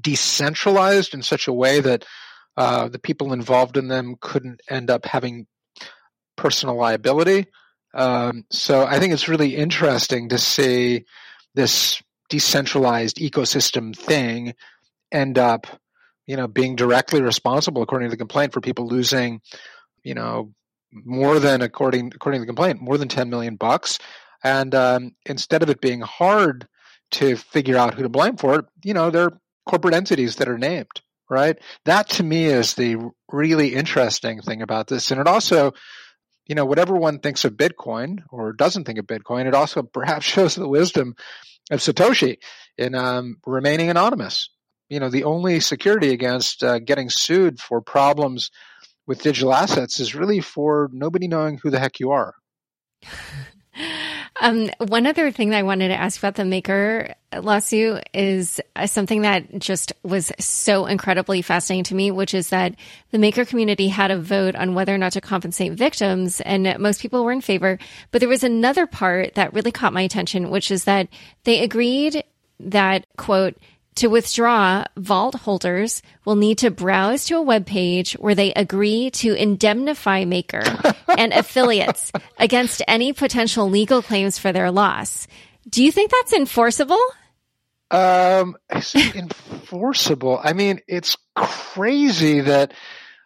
decentralized 0.00 1.14
in 1.14 1.22
such 1.22 1.48
a 1.48 1.52
way 1.52 1.80
that 1.80 2.04
uh, 2.58 2.88
the 2.88 2.98
people 2.98 3.32
involved 3.32 3.76
in 3.76 3.88
them 3.88 4.16
couldn't 4.20 4.60
end 4.68 4.90
up 4.90 5.06
having 5.06 5.46
personal 6.36 6.76
liability. 6.76 7.46
Um, 7.94 8.44
so 8.50 8.84
I 8.84 8.98
think 8.98 9.12
it's 9.12 9.28
really 9.28 9.56
interesting 9.56 10.28
to 10.28 10.38
see 10.38 11.04
this 11.54 12.02
decentralized 12.28 13.16
ecosystem 13.16 13.96
thing 13.96 14.54
end 15.10 15.38
up 15.38 15.66
you 16.28 16.36
know, 16.36 16.46
being 16.46 16.76
directly 16.76 17.22
responsible, 17.22 17.82
according 17.82 18.08
to 18.08 18.10
the 18.10 18.18
complaint, 18.18 18.52
for 18.52 18.60
people 18.60 18.86
losing, 18.86 19.40
you 20.04 20.14
know, 20.14 20.52
more 20.92 21.40
than 21.40 21.62
according 21.62 22.12
according 22.14 22.40
to 22.40 22.42
the 22.42 22.52
complaint, 22.52 22.82
more 22.82 22.98
than 22.98 23.08
ten 23.08 23.30
million 23.30 23.56
bucks. 23.56 23.98
And 24.44 24.74
um, 24.74 25.16
instead 25.24 25.62
of 25.62 25.70
it 25.70 25.80
being 25.80 26.02
hard 26.02 26.68
to 27.12 27.34
figure 27.34 27.78
out 27.78 27.94
who 27.94 28.02
to 28.02 28.10
blame 28.10 28.36
for 28.36 28.58
it, 28.58 28.66
you 28.84 28.92
know, 28.92 29.10
there 29.10 29.24
are 29.24 29.40
corporate 29.66 29.94
entities 29.94 30.36
that 30.36 30.50
are 30.50 30.58
named, 30.58 31.00
right? 31.28 31.56
That 31.84 32.08
to 32.10 32.22
me 32.22 32.46
is 32.46 32.74
the 32.74 33.10
really 33.30 33.74
interesting 33.74 34.40
thing 34.40 34.62
about 34.62 34.86
this. 34.86 35.10
And 35.10 35.20
it 35.20 35.26
also, 35.26 35.72
you 36.46 36.54
know, 36.54 36.64
whatever 36.64 36.96
one 36.96 37.18
thinks 37.18 37.44
of 37.44 37.54
Bitcoin 37.54 38.20
or 38.30 38.52
doesn't 38.52 38.84
think 38.84 38.98
of 38.98 39.06
Bitcoin, 39.06 39.46
it 39.46 39.54
also 39.54 39.82
perhaps 39.92 40.26
shows 40.26 40.54
the 40.54 40.68
wisdom 40.68 41.14
of 41.70 41.80
Satoshi 41.80 42.38
in 42.76 42.94
um, 42.94 43.36
remaining 43.44 43.90
anonymous 43.90 44.48
you 44.88 45.00
know 45.00 45.10
the 45.10 45.24
only 45.24 45.60
security 45.60 46.10
against 46.10 46.62
uh, 46.62 46.78
getting 46.78 47.10
sued 47.10 47.60
for 47.60 47.80
problems 47.80 48.50
with 49.06 49.22
digital 49.22 49.54
assets 49.54 50.00
is 50.00 50.14
really 50.14 50.40
for 50.40 50.88
nobody 50.92 51.28
knowing 51.28 51.58
who 51.58 51.70
the 51.70 51.78
heck 51.78 52.00
you 52.00 52.10
are. 52.10 52.34
Um, 54.40 54.70
one 54.78 55.06
other 55.06 55.30
thing 55.32 55.50
that 55.50 55.58
I 55.58 55.62
wanted 55.64 55.88
to 55.88 56.00
ask 56.00 56.18
about 56.18 56.36
the 56.36 56.44
Maker 56.44 57.14
lawsuit 57.36 58.08
is 58.14 58.60
uh, 58.76 58.86
something 58.86 59.22
that 59.22 59.58
just 59.58 59.92
was 60.04 60.32
so 60.38 60.86
incredibly 60.86 61.42
fascinating 61.42 61.84
to 61.84 61.94
me, 61.94 62.10
which 62.10 62.34
is 62.34 62.50
that 62.50 62.74
the 63.10 63.18
Maker 63.18 63.44
community 63.44 63.88
had 63.88 64.10
a 64.12 64.18
vote 64.18 64.54
on 64.54 64.74
whether 64.74 64.94
or 64.94 64.98
not 64.98 65.12
to 65.12 65.20
compensate 65.20 65.72
victims, 65.72 66.40
and 66.42 66.78
most 66.78 67.02
people 67.02 67.24
were 67.24 67.32
in 67.32 67.40
favor. 67.40 67.78
But 68.12 68.20
there 68.20 68.28
was 68.28 68.44
another 68.44 68.86
part 68.86 69.34
that 69.34 69.54
really 69.54 69.72
caught 69.72 69.92
my 69.92 70.02
attention, 70.02 70.50
which 70.50 70.70
is 70.70 70.84
that 70.84 71.08
they 71.44 71.64
agreed 71.64 72.22
that, 72.60 73.06
quote, 73.16 73.56
to 73.98 74.08
withdraw, 74.08 74.84
vault 74.96 75.34
holders 75.34 76.02
will 76.24 76.36
need 76.36 76.58
to 76.58 76.70
browse 76.70 77.26
to 77.26 77.36
a 77.36 77.42
web 77.42 77.66
page 77.66 78.14
where 78.14 78.34
they 78.34 78.52
agree 78.52 79.10
to 79.10 79.34
indemnify 79.34 80.24
Maker 80.24 80.62
and 81.08 81.32
affiliates 81.32 82.12
against 82.38 82.82
any 82.88 83.12
potential 83.12 83.68
legal 83.68 84.02
claims 84.02 84.38
for 84.38 84.52
their 84.52 84.70
loss. 84.70 85.26
Do 85.68 85.84
you 85.84 85.92
think 85.92 86.10
that's 86.10 86.32
enforceable? 86.32 87.04
Um, 87.90 88.56
enforceable? 88.94 90.40
I 90.42 90.52
mean, 90.52 90.80
it's 90.86 91.16
crazy 91.34 92.40
that 92.40 92.72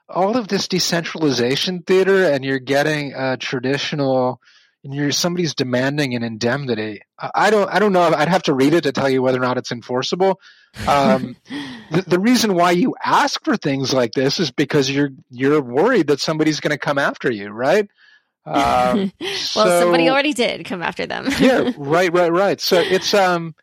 all 0.08 0.36
of 0.36 0.48
this 0.48 0.68
decentralization 0.68 1.82
theater 1.82 2.24
and 2.24 2.44
you're 2.44 2.58
getting 2.58 3.14
a 3.14 3.36
traditional 3.36 4.40
and 4.84 4.94
you're 4.94 5.12
somebody's 5.12 5.54
demanding 5.54 6.14
an 6.14 6.22
indemnity. 6.22 7.02
I 7.18 7.50
don't 7.50 7.68
I 7.70 7.78
don't 7.78 7.92
know. 7.92 8.02
I'd 8.02 8.28
have 8.28 8.42
to 8.44 8.54
read 8.54 8.74
it 8.74 8.82
to 8.82 8.92
tell 8.92 9.08
you 9.08 9.22
whether 9.22 9.38
or 9.38 9.42
not 9.42 9.58
it's 9.58 9.72
enforceable. 9.72 10.40
Um, 10.86 11.36
the, 11.90 12.02
the, 12.06 12.18
reason 12.18 12.54
why 12.54 12.72
you 12.72 12.94
ask 13.04 13.44
for 13.44 13.56
things 13.56 13.92
like 13.92 14.12
this 14.12 14.40
is 14.40 14.50
because 14.50 14.90
you're 14.90 15.10
you're 15.30 15.60
worried 15.60 16.08
that 16.08 16.20
somebody's 16.20 16.60
going 16.60 16.72
to 16.72 16.78
come 16.78 16.98
after 16.98 17.30
you, 17.30 17.50
right? 17.50 17.88
Um, 18.44 19.12
well, 19.20 19.36
so, 19.36 19.80
somebody 19.80 20.10
already 20.10 20.32
did 20.32 20.64
come 20.64 20.82
after 20.82 21.06
them. 21.06 21.28
yeah, 21.38 21.70
right, 21.76 22.12
right, 22.12 22.32
right. 22.32 22.60
So 22.60 22.80
it's 22.80 23.14
um, 23.14 23.54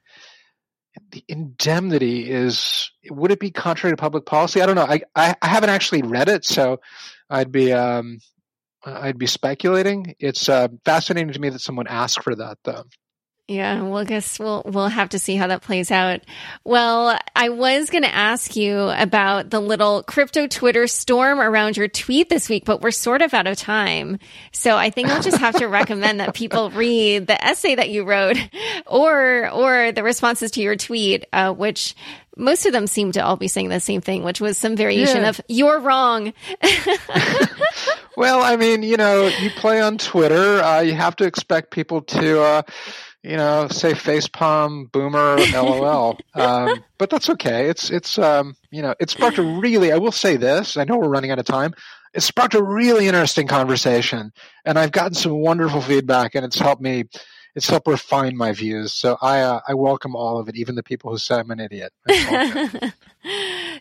the 1.11 1.21
indemnity 1.27 2.31
is 2.31 2.89
would 3.09 3.31
it 3.31 3.41
be 3.41 3.51
contrary 3.51 3.91
to 3.91 3.97
public 3.99 4.25
policy? 4.25 4.61
I 4.61 4.65
don't 4.65 4.75
know. 4.75 4.85
I 4.85 5.01
I, 5.17 5.35
I 5.41 5.47
haven't 5.49 5.71
actually 5.71 6.03
read 6.03 6.29
it, 6.29 6.45
so 6.45 6.79
I'd 7.29 7.51
be 7.51 7.73
um 7.73 8.19
I'd 8.85 9.17
be 9.17 9.27
speculating. 9.27 10.15
It's 10.19 10.47
uh, 10.47 10.69
fascinating 10.85 11.33
to 11.33 11.39
me 11.39 11.49
that 11.49 11.61
someone 11.61 11.87
asked 11.87 12.23
for 12.23 12.35
that, 12.35 12.57
though. 12.63 12.83
Yeah, 13.49 13.81
well, 13.81 13.97
I 13.97 14.03
guess 14.03 14.37
we'll 14.37 14.61
we'll 14.63 14.89
have 14.89 15.09
to 15.09 15.17
see 15.17 15.35
how 15.35 15.47
that 15.47 15.63
plays 15.63 15.89
out. 15.89 16.21
Well, 16.63 17.17
I 17.35 17.49
was 17.49 17.89
going 17.89 18.03
to 18.03 18.13
ask 18.13 18.55
you 18.55 18.77
about 18.77 19.49
the 19.49 19.59
little 19.59 20.03
crypto 20.03 20.45
Twitter 20.45 20.85
storm 20.85 21.39
around 21.39 21.75
your 21.75 21.87
tweet 21.87 22.29
this 22.29 22.47
week, 22.47 22.63
but 22.63 22.81
we're 22.81 22.91
sort 22.91 23.23
of 23.23 23.33
out 23.33 23.47
of 23.47 23.57
time. 23.57 24.19
So 24.51 24.77
I 24.77 24.91
think 24.91 25.09
I'll 25.09 25.23
just 25.23 25.39
have 25.39 25.55
to 25.55 25.67
recommend 25.67 26.19
that 26.19 26.35
people 26.35 26.69
read 26.69 27.25
the 27.25 27.43
essay 27.43 27.73
that 27.73 27.89
you 27.89 28.03
wrote, 28.03 28.37
or 28.85 29.49
or 29.49 29.93
the 29.93 30.03
responses 30.03 30.51
to 30.51 30.61
your 30.61 30.75
tweet, 30.75 31.25
uh, 31.33 31.51
which 31.51 31.95
most 32.39 32.65
of 32.65 32.71
them 32.71 32.87
seem 32.87 33.11
to 33.11 33.19
all 33.19 33.35
be 33.35 33.47
saying 33.47 33.69
the 33.69 33.79
same 33.79 34.01
thing, 34.01 34.23
which 34.23 34.41
was 34.41 34.57
some 34.57 34.75
variation 34.75 35.21
yeah. 35.21 35.29
of 35.29 35.41
"you're 35.47 35.79
wrong." 35.79 36.33
well, 38.17 38.41
I 38.41 38.55
mean, 38.55 38.83
you 38.83 38.97
know, 38.97 39.27
you 39.39 39.49
play 39.51 39.81
on 39.81 39.97
Twitter, 39.97 40.61
uh, 40.61 40.79
you 40.79 40.93
have 40.93 41.15
to 41.17 41.25
expect 41.25 41.71
people 41.71 42.01
to. 42.01 42.41
Uh, 42.41 42.61
you 43.21 43.35
know, 43.35 43.67
say 43.67 43.91
facepalm, 43.91 44.89
boomer, 44.91 45.35
lol. 45.51 46.17
um, 46.35 46.81
but 46.97 47.09
that's 47.09 47.29
okay. 47.29 47.67
It's 47.67 47.89
it's 47.89 48.17
um, 48.17 48.55
you 48.71 48.81
know, 48.81 48.95
it 48.99 49.09
sparked 49.09 49.37
a 49.37 49.43
really. 49.43 49.91
I 49.91 49.97
will 49.97 50.13
say 50.13 50.37
this. 50.37 50.77
I 50.77 50.85
know 50.85 50.97
we're 50.97 51.09
running 51.09 51.31
out 51.31 51.39
of 51.39 51.45
time. 51.45 51.73
It 52.13 52.21
sparked 52.21 52.55
a 52.55 52.63
really 52.63 53.07
interesting 53.07 53.47
conversation, 53.47 54.31
and 54.65 54.79
I've 54.79 54.91
gotten 54.91 55.15
some 55.15 55.33
wonderful 55.33 55.81
feedback, 55.81 56.33
and 56.33 56.45
it's 56.45 56.57
helped 56.57 56.81
me. 56.81 57.05
It's 57.59 57.67
helped 57.67 57.87
refine 57.87 58.37
my 58.37 58.53
views. 58.53 58.93
So 58.93 59.17
I 59.21 59.41
uh, 59.41 59.59
I 59.67 59.73
welcome 59.73 60.15
all 60.15 60.39
of 60.39 60.47
it, 60.47 60.55
even 60.55 60.75
the 60.75 60.83
people 60.83 61.11
who 61.11 61.17
say 61.17 61.35
I'm 61.35 61.51
an 61.51 61.59
idiot. 61.59 61.91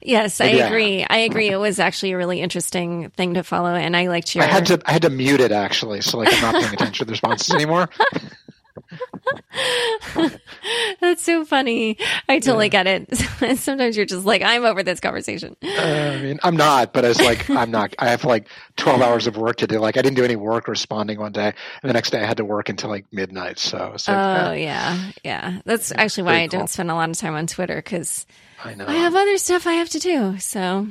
yes, 0.03 0.41
I 0.41 0.47
agree. 0.47 1.07
I 1.09 1.19
agree. 1.19 1.49
It 1.49 1.59
was 1.59 1.79
actually 1.79 2.11
a 2.11 2.17
really 2.17 2.41
interesting 2.41 3.11
thing 3.11 3.35
to 3.35 3.45
follow, 3.45 3.73
and 3.73 3.97
I 3.97 4.09
liked 4.09 4.35
your. 4.35 4.43
I 4.43 4.49
had 4.49 4.67
to 4.67 4.83
I 4.85 4.91
had 4.91 5.03
to 5.03 5.11
mute 5.11 5.39
it 5.39 5.53
actually, 5.53 6.01
so 6.01 6.19
like 6.19 6.27
I'm 6.33 6.41
not 6.41 6.55
paying 6.61 6.75
attention 6.75 6.95
to 6.95 7.05
the 7.05 7.13
responses 7.13 7.55
anymore. 7.55 7.89
That's 11.01 11.23
so 11.23 11.45
funny. 11.45 11.97
I 12.29 12.39
totally 12.39 12.67
yeah. 12.67 12.85
get 12.85 13.09
it. 13.11 13.17
Sometimes 13.59 13.97
you're 13.97 14.07
just 14.07 14.25
like, 14.25 14.43
I'm 14.43 14.65
over 14.65 14.83
this 14.83 15.01
conversation. 15.01 15.57
Uh, 15.63 15.69
I 15.69 16.23
mean, 16.23 16.39
I'm 16.43 16.57
not, 16.57 16.93
but 16.93 17.05
it's 17.05 17.21
like, 17.21 17.49
I'm 17.51 17.71
not, 17.71 17.95
I 17.99 18.09
have 18.09 18.25
like 18.25 18.49
12 18.77 19.01
hours 19.01 19.27
of 19.27 19.37
work 19.37 19.57
to 19.57 19.67
do. 19.67 19.79
Like, 19.79 19.97
I 19.97 20.03
didn't 20.03 20.17
do 20.17 20.25
any 20.25 20.37
work 20.37 20.69
responding 20.69 21.19
one 21.19 21.33
day. 21.33 21.53
And 21.83 21.89
the 21.89 21.93
next 21.93 22.11
day 22.11 22.23
I 22.23 22.27
had 22.27 22.39
to 22.39 22.45
work 22.45 22.69
until 22.69 22.91
like 22.91 23.07
midnight. 23.13 23.59
So 23.59 23.93
it's 23.95 24.09
like, 24.09 24.17
oh, 24.17 24.53
yeah. 24.53 25.11
Yeah. 25.25 25.61
That's 25.65 25.93
actually 25.93 26.25
why 26.25 26.43
I 26.43 26.49
cool. 26.49 26.61
don't 26.61 26.71
spend 26.71 26.91
a 26.91 26.95
lot 26.95 27.11
of 27.11 27.17
time 27.17 27.35
on 27.35 27.47
Twitter 27.47 27.77
because 27.77 28.27
I 28.65 28.75
know 28.75 28.87
I 28.87 28.95
have 28.95 29.15
other 29.15 29.39
stuff 29.39 29.67
I 29.67 29.75
have 29.75 29.91
to 29.91 29.99
do. 29.99 30.39
So 30.39 30.89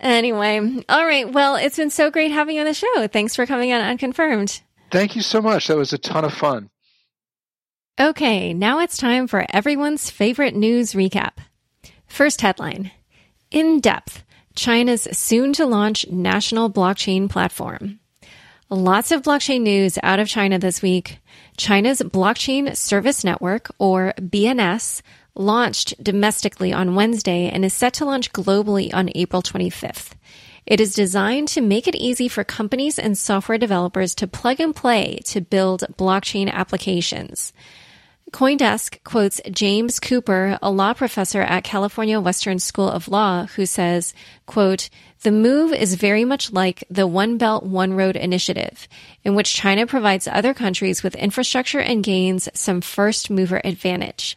anyway, 0.00 0.84
all 0.88 1.06
right. 1.06 1.30
Well, 1.30 1.56
it's 1.56 1.76
been 1.76 1.90
so 1.90 2.10
great 2.10 2.32
having 2.32 2.56
you 2.56 2.62
on 2.62 2.66
the 2.66 2.74
show. 2.74 3.06
Thanks 3.08 3.36
for 3.36 3.46
coming 3.46 3.72
on 3.72 3.80
Unconfirmed. 3.80 4.60
Thank 4.90 5.16
you 5.16 5.22
so 5.22 5.42
much. 5.42 5.66
That 5.68 5.76
was 5.76 5.92
a 5.92 5.98
ton 5.98 6.24
of 6.24 6.32
fun. 6.32 6.70
Okay, 7.98 8.52
now 8.52 8.80
it's 8.80 8.98
time 8.98 9.26
for 9.26 9.46
everyone's 9.48 10.10
favorite 10.10 10.54
news 10.54 10.92
recap. 10.92 11.38
First 12.06 12.42
headline 12.42 12.90
In 13.50 13.80
depth 13.80 14.22
China's 14.54 15.08
soon 15.12 15.54
to 15.54 15.64
launch 15.64 16.06
national 16.10 16.70
blockchain 16.70 17.30
platform. 17.30 17.98
Lots 18.68 19.12
of 19.12 19.22
blockchain 19.22 19.62
news 19.62 19.98
out 20.02 20.18
of 20.18 20.28
China 20.28 20.58
this 20.58 20.82
week. 20.82 21.20
China's 21.56 22.02
Blockchain 22.02 22.76
Service 22.76 23.24
Network, 23.24 23.70
or 23.78 24.12
BNS, 24.20 25.00
launched 25.34 25.94
domestically 26.04 26.74
on 26.74 26.96
Wednesday 26.96 27.48
and 27.48 27.64
is 27.64 27.72
set 27.72 27.94
to 27.94 28.04
launch 28.04 28.30
globally 28.30 28.92
on 28.92 29.08
April 29.14 29.40
25th. 29.40 30.12
It 30.66 30.82
is 30.82 30.92
designed 30.94 31.48
to 31.48 31.62
make 31.62 31.88
it 31.88 31.94
easy 31.94 32.28
for 32.28 32.44
companies 32.44 32.98
and 32.98 33.16
software 33.16 33.56
developers 33.56 34.14
to 34.16 34.26
plug 34.26 34.60
and 34.60 34.76
play 34.76 35.20
to 35.26 35.40
build 35.40 35.84
blockchain 35.96 36.50
applications. 36.52 37.54
Coindesk 38.32 39.02
quotes 39.04 39.40
James 39.50 40.00
Cooper, 40.00 40.58
a 40.60 40.70
law 40.70 40.92
professor 40.94 41.42
at 41.42 41.64
California 41.64 42.20
Western 42.20 42.58
School 42.58 42.90
of 42.90 43.08
Law, 43.08 43.46
who 43.46 43.64
says, 43.66 44.14
quote, 44.46 44.90
the 45.22 45.30
move 45.30 45.72
is 45.72 45.94
very 45.94 46.24
much 46.24 46.52
like 46.52 46.84
the 46.90 47.06
One 47.06 47.38
Belt, 47.38 47.64
One 47.64 47.94
Road 47.94 48.16
initiative, 48.16 48.88
in 49.24 49.34
which 49.34 49.54
China 49.54 49.86
provides 49.86 50.28
other 50.28 50.54
countries 50.54 51.02
with 51.02 51.14
infrastructure 51.14 51.80
and 51.80 52.04
gains 52.04 52.48
some 52.52 52.80
first 52.80 53.30
mover 53.30 53.60
advantage. 53.64 54.36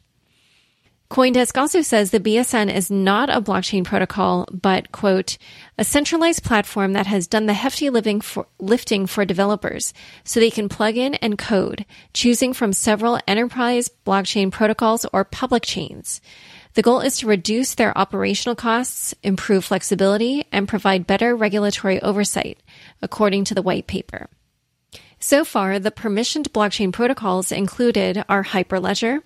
Coindesk 1.09 1.57
also 1.57 1.81
says 1.81 2.11
the 2.11 2.19
BSN 2.19 2.71
is 2.71 2.91
not 2.91 3.31
a 3.31 3.41
blockchain 3.41 3.83
protocol, 3.83 4.47
but, 4.51 4.91
quote, 4.91 5.39
a 5.75 5.83
centralized 5.83 6.43
platform 6.43 6.93
that 6.93 7.07
has 7.07 7.25
done 7.25 7.47
the 7.47 7.53
hefty 7.53 7.89
living 7.89 8.21
for, 8.21 8.45
lifting 8.59 9.07
for 9.07 9.25
developers 9.25 9.91
so 10.23 10.39
they 10.39 10.51
can 10.51 10.69
plug 10.69 10.97
in 10.97 11.15
and 11.15 11.35
code, 11.35 11.83
choosing 12.13 12.53
from 12.53 12.73
several 12.73 13.19
enterprise 13.27 13.89
blockchain 14.05 14.51
protocols 14.51 15.03
or 15.11 15.25
public 15.25 15.63
chains. 15.63 16.21
The 16.75 16.83
goal 16.83 16.99
is 16.99 17.17
to 17.17 17.27
reduce 17.27 17.73
their 17.73 17.97
operational 17.97 18.55
costs, 18.55 19.15
improve 19.23 19.65
flexibility, 19.65 20.45
and 20.51 20.67
provide 20.67 21.07
better 21.07 21.35
regulatory 21.35 21.99
oversight, 22.03 22.59
according 23.01 23.45
to 23.45 23.55
the 23.55 23.63
white 23.63 23.87
paper. 23.87 24.29
So 25.19 25.43
far, 25.43 25.79
the 25.79 25.89
permissioned 25.89 26.49
blockchain 26.49 26.93
protocols 26.93 27.51
included 27.51 28.23
are 28.29 28.43
Hyperledger, 28.43 29.23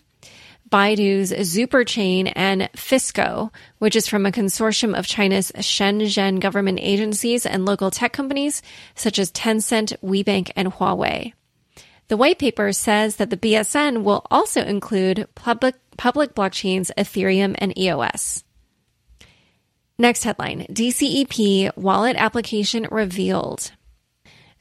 Baidu's 0.74 1.32
XuperChain 1.32 2.34
and 2.36 2.64
Fisco, 2.74 3.52
which 3.78 3.96
is 3.96 4.08
from 4.08 4.26
a 4.26 4.32
consortium 4.32 4.98
of 4.98 5.06
China's 5.06 5.52
Shenzhen 5.58 6.40
government 6.40 6.80
agencies 6.82 7.46
and 7.46 7.64
local 7.64 7.92
tech 7.92 8.12
companies 8.12 8.64
such 8.96 9.20
as 9.20 9.32
Tencent, 9.32 9.96
WeBank, 10.04 10.50
and 10.56 10.74
Huawei. 10.74 11.34
The 12.08 12.18
white 12.18 12.40
paper 12.40 12.72
says 12.74 13.18
that 13.18 13.30
the 13.30 13.38
BSN 13.38 14.02
will 14.02 14.26
also 14.32 14.64
include 14.64 15.28
public, 15.36 15.76
public 15.96 16.34
blockchains 16.34 16.90
Ethereum 16.98 17.54
and 17.60 17.78
EOS. 17.78 18.44
Next 20.00 20.24
headline 20.24 20.66
DCEP 20.72 21.78
wallet 21.78 22.16
application 22.18 22.88
revealed. 22.90 23.74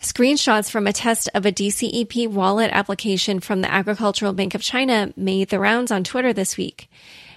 Screenshots 0.03 0.69
from 0.69 0.89
a 0.89 0.93
test 0.93 1.29
of 1.33 1.47
a 1.47 1.53
DCEP 1.53 2.27
wallet 2.27 2.73
application 2.73 3.39
from 3.39 3.61
the 3.61 3.73
Agricultural 3.73 4.33
Bank 4.33 4.53
of 4.53 4.61
China 4.61 5.13
made 5.17 5.49
the 5.49 5.61
rounds 5.61 5.93
on 5.93 6.03
Twitter 6.03 6.33
this 6.33 6.57
week. 6.57 6.91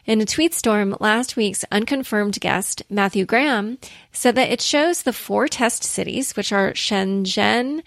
In 0.07 0.19
a 0.19 0.25
tweet 0.25 0.51
storm, 0.51 0.97
last 0.99 1.35
week's 1.35 1.63
unconfirmed 1.71 2.39
guest, 2.41 2.81
Matthew 2.89 3.23
Graham, 3.23 3.77
said 4.11 4.33
that 4.33 4.49
it 4.49 4.61
shows 4.61 5.03
the 5.03 5.13
four 5.13 5.47
test 5.47 5.83
cities, 5.83 6.35
which 6.35 6.51
are 6.51 6.71
Shenzhen, 6.73 7.83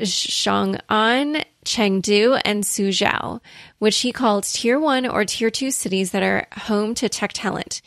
Xiong'an, 0.00 1.44
Chengdu, 1.66 2.40
and 2.46 2.64
Suzhou, 2.64 3.42
which 3.78 3.98
he 3.98 4.10
called 4.10 4.44
tier 4.44 4.80
one 4.80 5.06
or 5.06 5.26
tier 5.26 5.50
two 5.50 5.70
cities 5.70 6.12
that 6.12 6.22
are 6.22 6.46
home 6.52 6.94
to 6.94 7.10
tech 7.10 7.34
talent. 7.34 7.82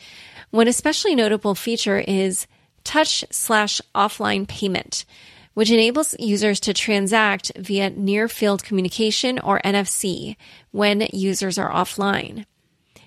One 0.50 0.68
especially 0.68 1.16
notable 1.16 1.56
feature 1.56 1.98
is 1.98 2.46
touch 2.84 3.24
slash 3.32 3.80
offline 3.92 4.46
payment 4.46 5.04
which 5.54 5.70
enables 5.70 6.14
users 6.18 6.60
to 6.60 6.72
transact 6.72 7.52
via 7.56 7.90
near 7.90 8.28
field 8.28 8.64
communication 8.64 9.38
or 9.38 9.60
NFC 9.64 10.36
when 10.70 11.08
users 11.12 11.58
are 11.58 11.70
offline. 11.70 12.44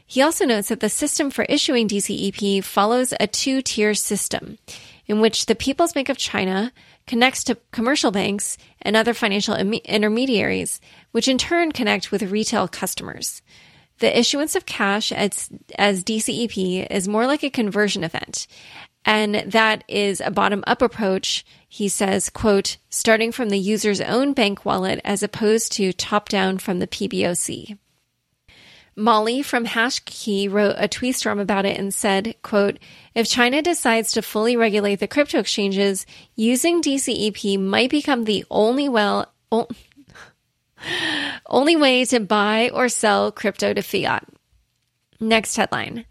He 0.08 0.22
also 0.22 0.46
notes 0.46 0.70
that 0.70 0.82
the 0.82 0.90
system 0.90 1.32
for 1.32 1.46
issuing 1.46 1.88
DCEP 1.88 2.64
follows 2.64 3.14
a 3.20 3.28
two 3.28 3.62
tier 3.62 3.96
system 3.96 4.60
in 5.08 5.20
which 5.20 5.46
the 5.46 5.56
People's 5.56 5.94
Bank 5.94 6.10
of 6.10 6.18
China 6.18 6.72
connects 7.08 7.44
to 7.46 7.58
commercial 7.72 8.12
banks 8.12 8.58
and 8.82 8.96
other 8.96 9.14
financial 9.14 9.56
Im- 9.56 9.74
intermediaries, 9.74 10.80
which 11.12 11.28
in 11.28 11.38
turn 11.38 11.72
connect 11.72 12.12
with 12.12 12.24
retail 12.24 12.68
customers. 12.68 13.42
The 14.00 14.18
issuance 14.18 14.56
of 14.56 14.66
cash 14.66 15.12
as, 15.12 15.50
as 15.78 16.04
DCEP 16.04 16.88
is 16.90 17.08
more 17.08 17.28
like 17.28 17.44
a 17.44 17.50
conversion 17.50 18.04
event, 18.04 18.48
and 19.06 19.36
that 19.52 19.84
is 19.88 20.20
a 20.20 20.32
bottom 20.32 20.64
up 20.66 20.82
approach. 20.82 21.46
He 21.68 21.88
says, 21.88 22.30
quote, 22.30 22.78
starting 22.90 23.32
from 23.32 23.50
the 23.50 23.60
user's 23.60 24.02
own 24.02 24.34
bank 24.34 24.66
wallet 24.66 25.00
as 25.04 25.22
opposed 25.22 25.72
to 25.74 25.94
top 25.94 26.28
down 26.28 26.58
from 26.58 26.80
the 26.80 26.88
PBOC. 26.88 27.78
Molly 28.98 29.42
from 29.42 29.66
Hashkey 29.66 30.50
wrote 30.50 30.76
a 30.78 30.88
tweet 30.88 31.18
storm 31.18 31.38
about 31.38 31.66
it 31.66 31.78
and 31.78 31.94
said, 31.94 32.34
quote, 32.42 32.80
if 33.14 33.30
China 33.30 33.62
decides 33.62 34.14
to 34.14 34.22
fully 34.22 34.56
regulate 34.56 34.96
the 34.96 35.08
crypto 35.08 35.40
exchanges, 35.40 36.06
using 36.36 36.82
DCEP 36.82 37.60
might 37.60 37.90
become 37.90 38.24
the 38.24 38.46
only 38.50 38.88
well, 38.88 39.34
only 41.46 41.76
way 41.76 42.06
to 42.06 42.22
buy 42.22 42.70
or 42.74 42.88
sell 42.88 43.34
crypto 43.34 43.74
to 43.74 43.82
fiat. 43.82 44.26
Next 45.20 45.58
headline. 45.58 46.06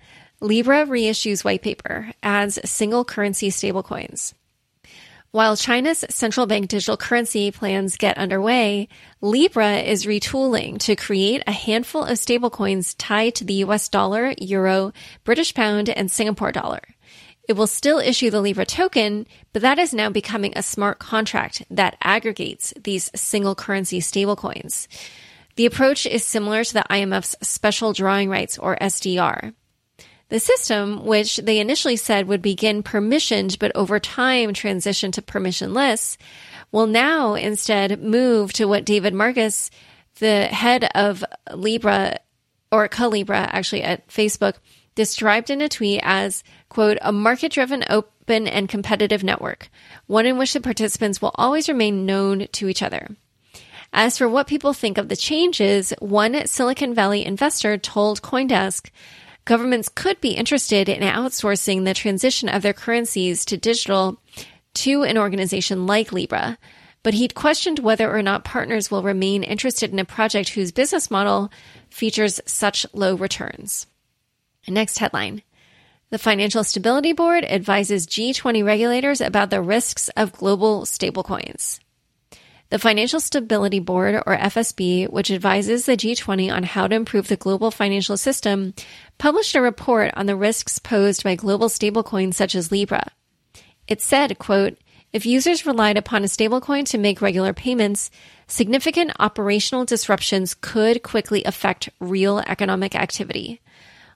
Libra 0.44 0.84
reissues 0.84 1.42
white 1.42 1.62
paper, 1.62 2.12
adds 2.22 2.58
single 2.68 3.02
currency 3.02 3.48
stablecoins. 3.48 4.34
While 5.30 5.56
China's 5.56 6.04
central 6.10 6.46
bank 6.46 6.68
digital 6.68 6.98
currency 6.98 7.50
plans 7.50 7.96
get 7.96 8.18
underway, 8.18 8.88
Libra 9.22 9.76
is 9.78 10.04
retooling 10.04 10.78
to 10.80 10.96
create 10.96 11.42
a 11.46 11.52
handful 11.52 12.04
of 12.04 12.18
stablecoins 12.18 12.94
tied 12.98 13.36
to 13.36 13.44
the 13.46 13.64
US 13.64 13.88
dollar, 13.88 14.34
euro, 14.38 14.92
British 15.24 15.54
pound, 15.54 15.88
and 15.88 16.10
Singapore 16.10 16.52
dollar. 16.52 16.82
It 17.48 17.54
will 17.54 17.66
still 17.66 17.98
issue 17.98 18.28
the 18.28 18.42
Libra 18.42 18.66
token, 18.66 19.26
but 19.54 19.62
that 19.62 19.78
is 19.78 19.94
now 19.94 20.10
becoming 20.10 20.52
a 20.54 20.62
smart 20.62 20.98
contract 20.98 21.62
that 21.70 21.96
aggregates 22.02 22.74
these 22.78 23.10
single 23.16 23.54
currency 23.54 24.00
stablecoins. 24.00 24.88
The 25.56 25.64
approach 25.64 26.04
is 26.04 26.22
similar 26.22 26.64
to 26.64 26.74
the 26.74 26.84
IMF's 26.90 27.34
special 27.40 27.94
drawing 27.94 28.28
rights 28.28 28.58
or 28.58 28.76
SDR. 28.76 29.54
The 30.34 30.40
system, 30.40 31.06
which 31.06 31.36
they 31.36 31.60
initially 31.60 31.94
said 31.94 32.26
would 32.26 32.42
begin 32.42 32.82
permissioned 32.82 33.56
but 33.60 33.70
over 33.76 34.00
time 34.00 34.52
transition 34.52 35.12
to 35.12 35.22
permissionless, 35.22 36.16
will 36.72 36.88
now 36.88 37.34
instead 37.34 38.02
move 38.02 38.52
to 38.54 38.64
what 38.64 38.84
David 38.84 39.14
Marcus, 39.14 39.70
the 40.18 40.46
head 40.46 40.90
of 40.92 41.24
Libra 41.52 42.18
or 42.72 42.88
Calibra 42.88 43.48
actually 43.52 43.84
at 43.84 44.08
Facebook, 44.08 44.54
described 44.96 45.50
in 45.50 45.60
a 45.60 45.68
tweet 45.68 46.00
as, 46.02 46.42
quote, 46.68 46.98
a 47.00 47.12
market 47.12 47.52
driven, 47.52 47.84
open, 47.88 48.48
and 48.48 48.68
competitive 48.68 49.22
network, 49.22 49.70
one 50.08 50.26
in 50.26 50.36
which 50.36 50.52
the 50.52 50.60
participants 50.60 51.22
will 51.22 51.36
always 51.36 51.68
remain 51.68 52.06
known 52.06 52.48
to 52.50 52.68
each 52.68 52.82
other. 52.82 53.06
As 53.92 54.18
for 54.18 54.28
what 54.28 54.48
people 54.48 54.72
think 54.72 54.98
of 54.98 55.08
the 55.08 55.14
changes, 55.14 55.94
one 56.00 56.48
Silicon 56.48 56.92
Valley 56.92 57.24
investor 57.24 57.78
told 57.78 58.20
Coindesk 58.20 58.90
governments 59.44 59.88
could 59.88 60.20
be 60.20 60.30
interested 60.30 60.88
in 60.88 61.02
outsourcing 61.02 61.84
the 61.84 61.94
transition 61.94 62.48
of 62.48 62.62
their 62.62 62.72
currencies 62.72 63.44
to 63.46 63.56
digital 63.56 64.20
to 64.74 65.02
an 65.02 65.18
organization 65.18 65.86
like 65.86 66.12
Libra, 66.12 66.58
but 67.02 67.14
he'd 67.14 67.34
questioned 67.34 67.78
whether 67.78 68.10
or 68.10 68.22
not 68.22 68.44
partners 68.44 68.90
will 68.90 69.02
remain 69.02 69.42
interested 69.42 69.92
in 69.92 69.98
a 69.98 70.04
project 70.04 70.50
whose 70.50 70.72
business 70.72 71.10
model 71.10 71.50
features 71.90 72.40
such 72.46 72.86
low 72.92 73.14
returns. 73.14 73.86
Next 74.66 74.98
headline. 74.98 75.42
The 76.10 76.18
Financial 76.18 76.64
Stability 76.64 77.12
Board 77.12 77.44
advises 77.44 78.06
G20 78.06 78.64
regulators 78.64 79.20
about 79.20 79.50
the 79.50 79.60
risks 79.60 80.08
of 80.16 80.32
global 80.32 80.82
stablecoins. 80.82 81.80
The 82.70 82.78
Financial 82.78 83.20
Stability 83.20 83.78
Board, 83.78 84.16
or 84.26 84.36
FSB, 84.36 85.10
which 85.10 85.30
advises 85.30 85.86
the 85.86 85.96
G20 85.96 86.52
on 86.52 86.62
how 86.62 86.88
to 86.88 86.94
improve 86.94 87.28
the 87.28 87.36
global 87.36 87.70
financial 87.70 88.16
system, 88.16 88.74
published 89.18 89.54
a 89.54 89.60
report 89.60 90.12
on 90.16 90.26
the 90.26 90.36
risks 90.36 90.78
posed 90.78 91.24
by 91.24 91.34
global 91.34 91.68
stablecoins 91.68 92.34
such 92.34 92.54
as 92.54 92.72
Libra. 92.72 93.06
It 93.86 94.00
said, 94.00 94.38
quote, 94.38 94.78
if 95.12 95.24
users 95.24 95.64
relied 95.64 95.96
upon 95.96 96.24
a 96.24 96.26
stablecoin 96.26 96.86
to 96.86 96.98
make 96.98 97.22
regular 97.22 97.52
payments, 97.52 98.10
significant 98.48 99.12
operational 99.20 99.84
disruptions 99.84 100.54
could 100.54 101.04
quickly 101.04 101.44
affect 101.44 101.88
real 102.00 102.40
economic 102.40 102.96
activity. 102.96 103.60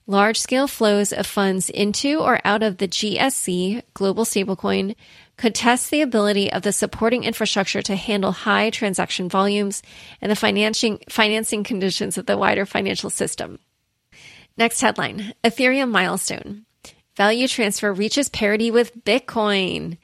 Large 0.08 0.40
scale 0.40 0.66
flows 0.66 1.12
of 1.12 1.26
funds 1.26 1.70
into 1.70 2.18
or 2.18 2.40
out 2.44 2.62
of 2.62 2.78
the 2.78 2.88
GSC, 2.88 3.82
global 3.94 4.24
stablecoin, 4.24 4.96
could 5.36 5.54
test 5.54 5.90
the 5.90 6.00
ability 6.00 6.50
of 6.50 6.62
the 6.62 6.72
supporting 6.72 7.24
infrastructure 7.24 7.82
to 7.82 7.94
handle 7.94 8.32
high 8.32 8.70
transaction 8.70 9.28
volumes 9.28 9.82
and 10.20 10.32
the 10.32 10.36
financing, 10.36 10.98
financing 11.08 11.62
conditions 11.62 12.18
of 12.18 12.26
the 12.26 12.38
wider 12.38 12.66
financial 12.66 13.10
system. 13.10 13.60
Next 14.58 14.80
headline 14.80 15.34
Ethereum 15.44 15.88
milestone. 15.92 16.64
Value 17.16 17.46
transfer 17.46 17.92
reaches 17.92 18.28
parity 18.28 18.72
with 18.72 19.04
Bitcoin. 19.04 19.98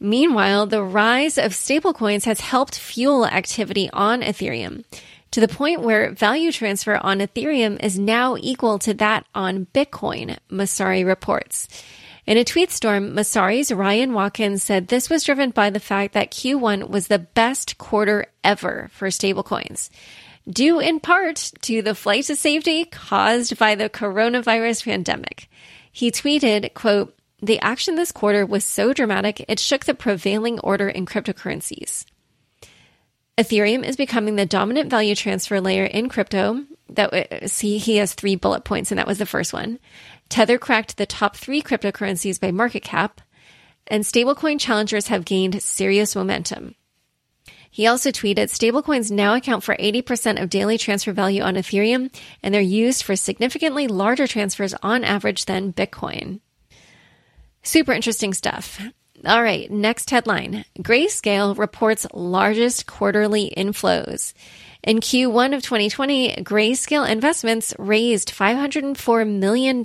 Meanwhile, 0.00 0.66
the 0.66 0.82
rise 0.82 1.38
of 1.38 1.52
stablecoins 1.52 2.24
has 2.24 2.40
helped 2.40 2.76
fuel 2.76 3.24
activity 3.24 3.88
on 3.92 4.20
Ethereum 4.20 4.84
to 5.30 5.40
the 5.40 5.46
point 5.46 5.82
where 5.82 6.10
value 6.10 6.50
transfer 6.50 6.96
on 6.96 7.20
Ethereum 7.20 7.80
is 7.84 7.96
now 7.96 8.36
equal 8.36 8.80
to 8.80 8.94
that 8.94 9.26
on 9.32 9.66
Bitcoin, 9.66 10.38
Messari 10.50 11.06
reports. 11.06 11.68
In 12.26 12.36
a 12.36 12.42
tweet 12.44 12.72
storm, 12.72 13.14
Messari's 13.14 13.70
Ryan 13.70 14.12
Watkins 14.12 14.64
said 14.64 14.88
this 14.88 15.08
was 15.08 15.22
driven 15.22 15.50
by 15.50 15.70
the 15.70 15.78
fact 15.78 16.14
that 16.14 16.32
Q1 16.32 16.88
was 16.88 17.06
the 17.06 17.18
best 17.20 17.78
quarter 17.78 18.26
ever 18.42 18.88
for 18.92 19.08
stablecoins, 19.08 19.88
due 20.48 20.78
in 20.80 21.00
part 21.00 21.52
to 21.62 21.82
the 21.82 21.94
flight 21.94 22.24
to 22.24 22.36
safety 22.36 22.84
caused 22.84 23.58
by 23.58 23.74
the 23.74 23.88
coronavirus 23.88 24.84
pandemic. 24.84 25.48
He 25.90 26.10
tweeted, 26.10 26.74
quote, 26.74 27.16
the 27.40 27.60
action 27.60 27.94
this 27.94 28.12
quarter 28.12 28.46
was 28.46 28.64
so 28.64 28.92
dramatic, 28.92 29.44
it 29.48 29.58
shook 29.60 29.84
the 29.84 29.94
prevailing 29.94 30.58
order 30.60 30.88
in 30.88 31.06
cryptocurrencies. 31.06 32.04
Ethereum 33.36 33.84
is 33.84 33.96
becoming 33.96 34.36
the 34.36 34.46
dominant 34.46 34.88
value 34.88 35.14
transfer 35.14 35.60
layer 35.60 35.84
in 35.84 36.08
crypto. 36.08 36.64
That 36.90 37.12
uh, 37.12 37.48
see, 37.48 37.78
he 37.78 37.96
has 37.96 38.14
three 38.14 38.36
bullet 38.36 38.64
points, 38.64 38.92
and 38.92 38.98
that 38.98 39.06
was 39.06 39.18
the 39.18 39.26
first 39.26 39.52
one. 39.52 39.80
Tether 40.28 40.58
cracked 40.58 40.96
the 40.96 41.06
top 41.06 41.36
three 41.36 41.60
cryptocurrencies 41.60 42.40
by 42.40 42.52
market 42.52 42.84
cap, 42.84 43.20
and 43.86 44.04
stablecoin 44.04 44.60
challengers 44.60 45.08
have 45.08 45.24
gained 45.24 45.60
serious 45.62 46.14
momentum. 46.14 46.76
He 47.74 47.88
also 47.88 48.12
tweeted 48.12 48.54
stablecoins 48.54 49.10
now 49.10 49.34
account 49.34 49.64
for 49.64 49.74
80% 49.74 50.40
of 50.40 50.48
daily 50.48 50.78
transfer 50.78 51.12
value 51.12 51.42
on 51.42 51.56
Ethereum, 51.56 52.14
and 52.40 52.54
they're 52.54 52.60
used 52.60 53.02
for 53.02 53.16
significantly 53.16 53.88
larger 53.88 54.28
transfers 54.28 54.74
on 54.80 55.02
average 55.02 55.46
than 55.46 55.72
Bitcoin. 55.72 56.38
Super 57.64 57.92
interesting 57.92 58.32
stuff. 58.32 58.80
All 59.26 59.42
right, 59.42 59.68
next 59.68 60.10
headline 60.10 60.64
Grayscale 60.78 61.58
reports 61.58 62.06
largest 62.14 62.86
quarterly 62.86 63.52
inflows. 63.56 64.34
In 64.84 65.00
Q1 65.00 65.56
of 65.56 65.62
2020, 65.62 66.42
Grayscale 66.42 67.08
Investments 67.08 67.74
raised 67.76 68.32
$504 68.32 69.28
million, 69.28 69.78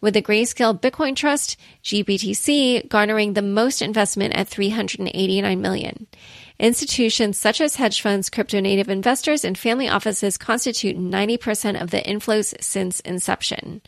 with 0.00 0.14
the 0.14 0.22
Grayscale 0.22 0.78
Bitcoin 0.78 1.16
Trust, 1.16 1.56
GBTC, 1.82 2.88
garnering 2.88 3.32
the 3.32 3.42
most 3.42 3.82
investment 3.82 4.36
at 4.36 4.48
$389 4.48 5.58
million. 5.58 6.06
Institutions 6.60 7.38
such 7.38 7.62
as 7.62 7.76
hedge 7.76 8.02
funds, 8.02 8.28
crypto 8.28 8.60
native 8.60 8.90
investors, 8.90 9.46
and 9.46 9.56
family 9.56 9.88
offices 9.88 10.36
constitute 10.36 10.98
90% 10.98 11.80
of 11.80 11.90
the 11.90 12.02
inflows 12.02 12.54
since 12.62 13.00
inception. 13.00 13.80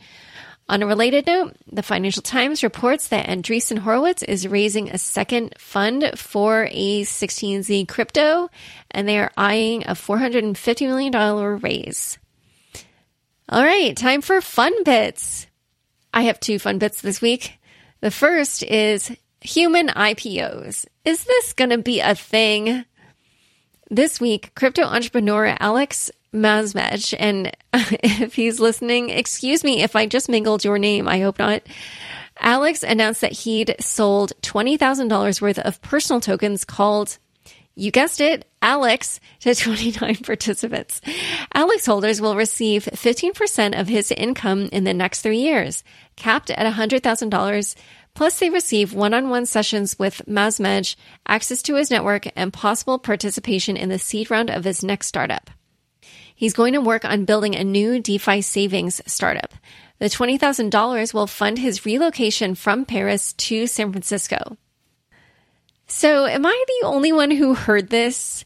On 0.71 0.83
a 0.83 0.87
related 0.87 1.27
note, 1.27 1.55
the 1.71 1.83
Financial 1.83 2.23
Times 2.23 2.63
reports 2.63 3.09
that 3.09 3.27
Andreessen 3.27 3.81
Horowitz 3.81 4.23
is 4.23 4.49
raising 4.49 4.89
a 4.89 4.97
second 4.97 5.53
fund 5.59 6.13
for 6.17 6.67
a16z 6.73 7.87
crypto, 7.89 8.49
and 8.91 9.07
they 9.07 9.19
are 9.19 9.33
eyeing 9.37 9.83
a 9.83 9.93
$450 9.93 10.87
million 10.87 11.61
raise. 11.61 12.19
All 13.51 13.63
right, 13.63 13.95
time 13.95 14.23
for 14.23 14.41
fun 14.41 14.83
bits. 14.83 15.47
I 16.15 16.23
have 16.23 16.41
two 16.41 16.59
fun 16.59 16.79
bits 16.79 17.03
this 17.03 17.21
week. 17.21 17.59
The 18.01 18.11
first 18.11 18.63
is 18.63 19.15
human 19.43 19.89
IPOs. 19.89 20.87
Is 21.05 21.25
this 21.25 21.53
going 21.53 21.71
to 21.71 21.79
be 21.79 22.01
a 22.01 22.15
thing? 22.15 22.85
This 23.91 24.21
week, 24.21 24.53
crypto 24.55 24.83
entrepreneur 24.83 25.57
Alex 25.59 26.11
Masmej. 26.33 27.15
And 27.19 27.53
if 27.73 28.35
he's 28.35 28.61
listening, 28.61 29.11
excuse 29.11 29.65
me 29.65 29.83
if 29.83 29.97
I 29.97 30.07
just 30.07 30.29
mingled 30.29 30.65
your 30.65 30.79
name. 30.79 31.09
I 31.09 31.21
hope 31.21 31.39
not. 31.39 31.63
Alex 32.39 32.83
announced 32.83 33.21
that 33.21 33.33
he'd 33.33 33.77
sold 33.81 34.33
$20,000 34.43 35.41
worth 35.41 35.59
of 35.59 35.83
personal 35.83 36.21
tokens 36.21 36.65
called, 36.65 37.19
you 37.75 37.91
guessed 37.91 38.21
it, 38.21 38.47
Alex 38.63 39.21
to 39.41 39.55
29 39.55 40.17
participants. 40.25 41.01
Alex 41.53 41.85
holders 41.85 42.21
will 42.21 42.37
receive 42.37 42.85
15% 42.85 43.79
of 43.79 43.89
his 43.89 44.11
income 44.13 44.69
in 44.73 44.85
the 44.85 44.95
next 44.95 45.21
three 45.21 45.41
years, 45.41 45.85
capped 46.17 46.51
at 46.51 46.73
$100,000. 46.75 47.75
Plus, 48.15 48.39
they 48.39 48.51
receive 48.51 48.93
one 48.93 49.15
on 49.15 49.31
one 49.31 49.47
sessions 49.47 49.99
with 49.99 50.23
Masmej, 50.29 50.97
access 51.27 51.63
to 51.63 51.77
his 51.77 51.91
network, 51.91 52.27
and 52.37 52.53
possible 52.53 52.99
participation 52.99 53.77
in 53.77 53.89
the 53.89 53.99
seed 53.99 54.31
round 54.31 54.51
of 54.51 54.65
his 54.65 54.85
next 54.85 55.07
startup. 55.07 55.51
He's 56.35 56.53
going 56.53 56.75
to 56.75 56.81
work 56.81 57.05
on 57.05 57.25
building 57.25 57.55
a 57.55 57.65
new 57.65 58.01
DeFi 58.01 58.43
savings 58.43 59.01
startup. 59.07 59.55
The 59.99 60.07
$20,000 60.07 61.15
will 61.15 61.27
fund 61.27 61.59
his 61.59 61.87
relocation 61.87 62.55
from 62.55 62.85
Paris 62.85 63.33
to 63.35 63.67
San 63.67 63.93
Francisco. 63.93 64.57
So, 65.87 66.27
am 66.27 66.45
I 66.45 66.65
the 66.67 66.87
only 66.87 67.13
one 67.13 67.31
who 67.31 67.55
heard 67.55 67.89
this 67.91 68.45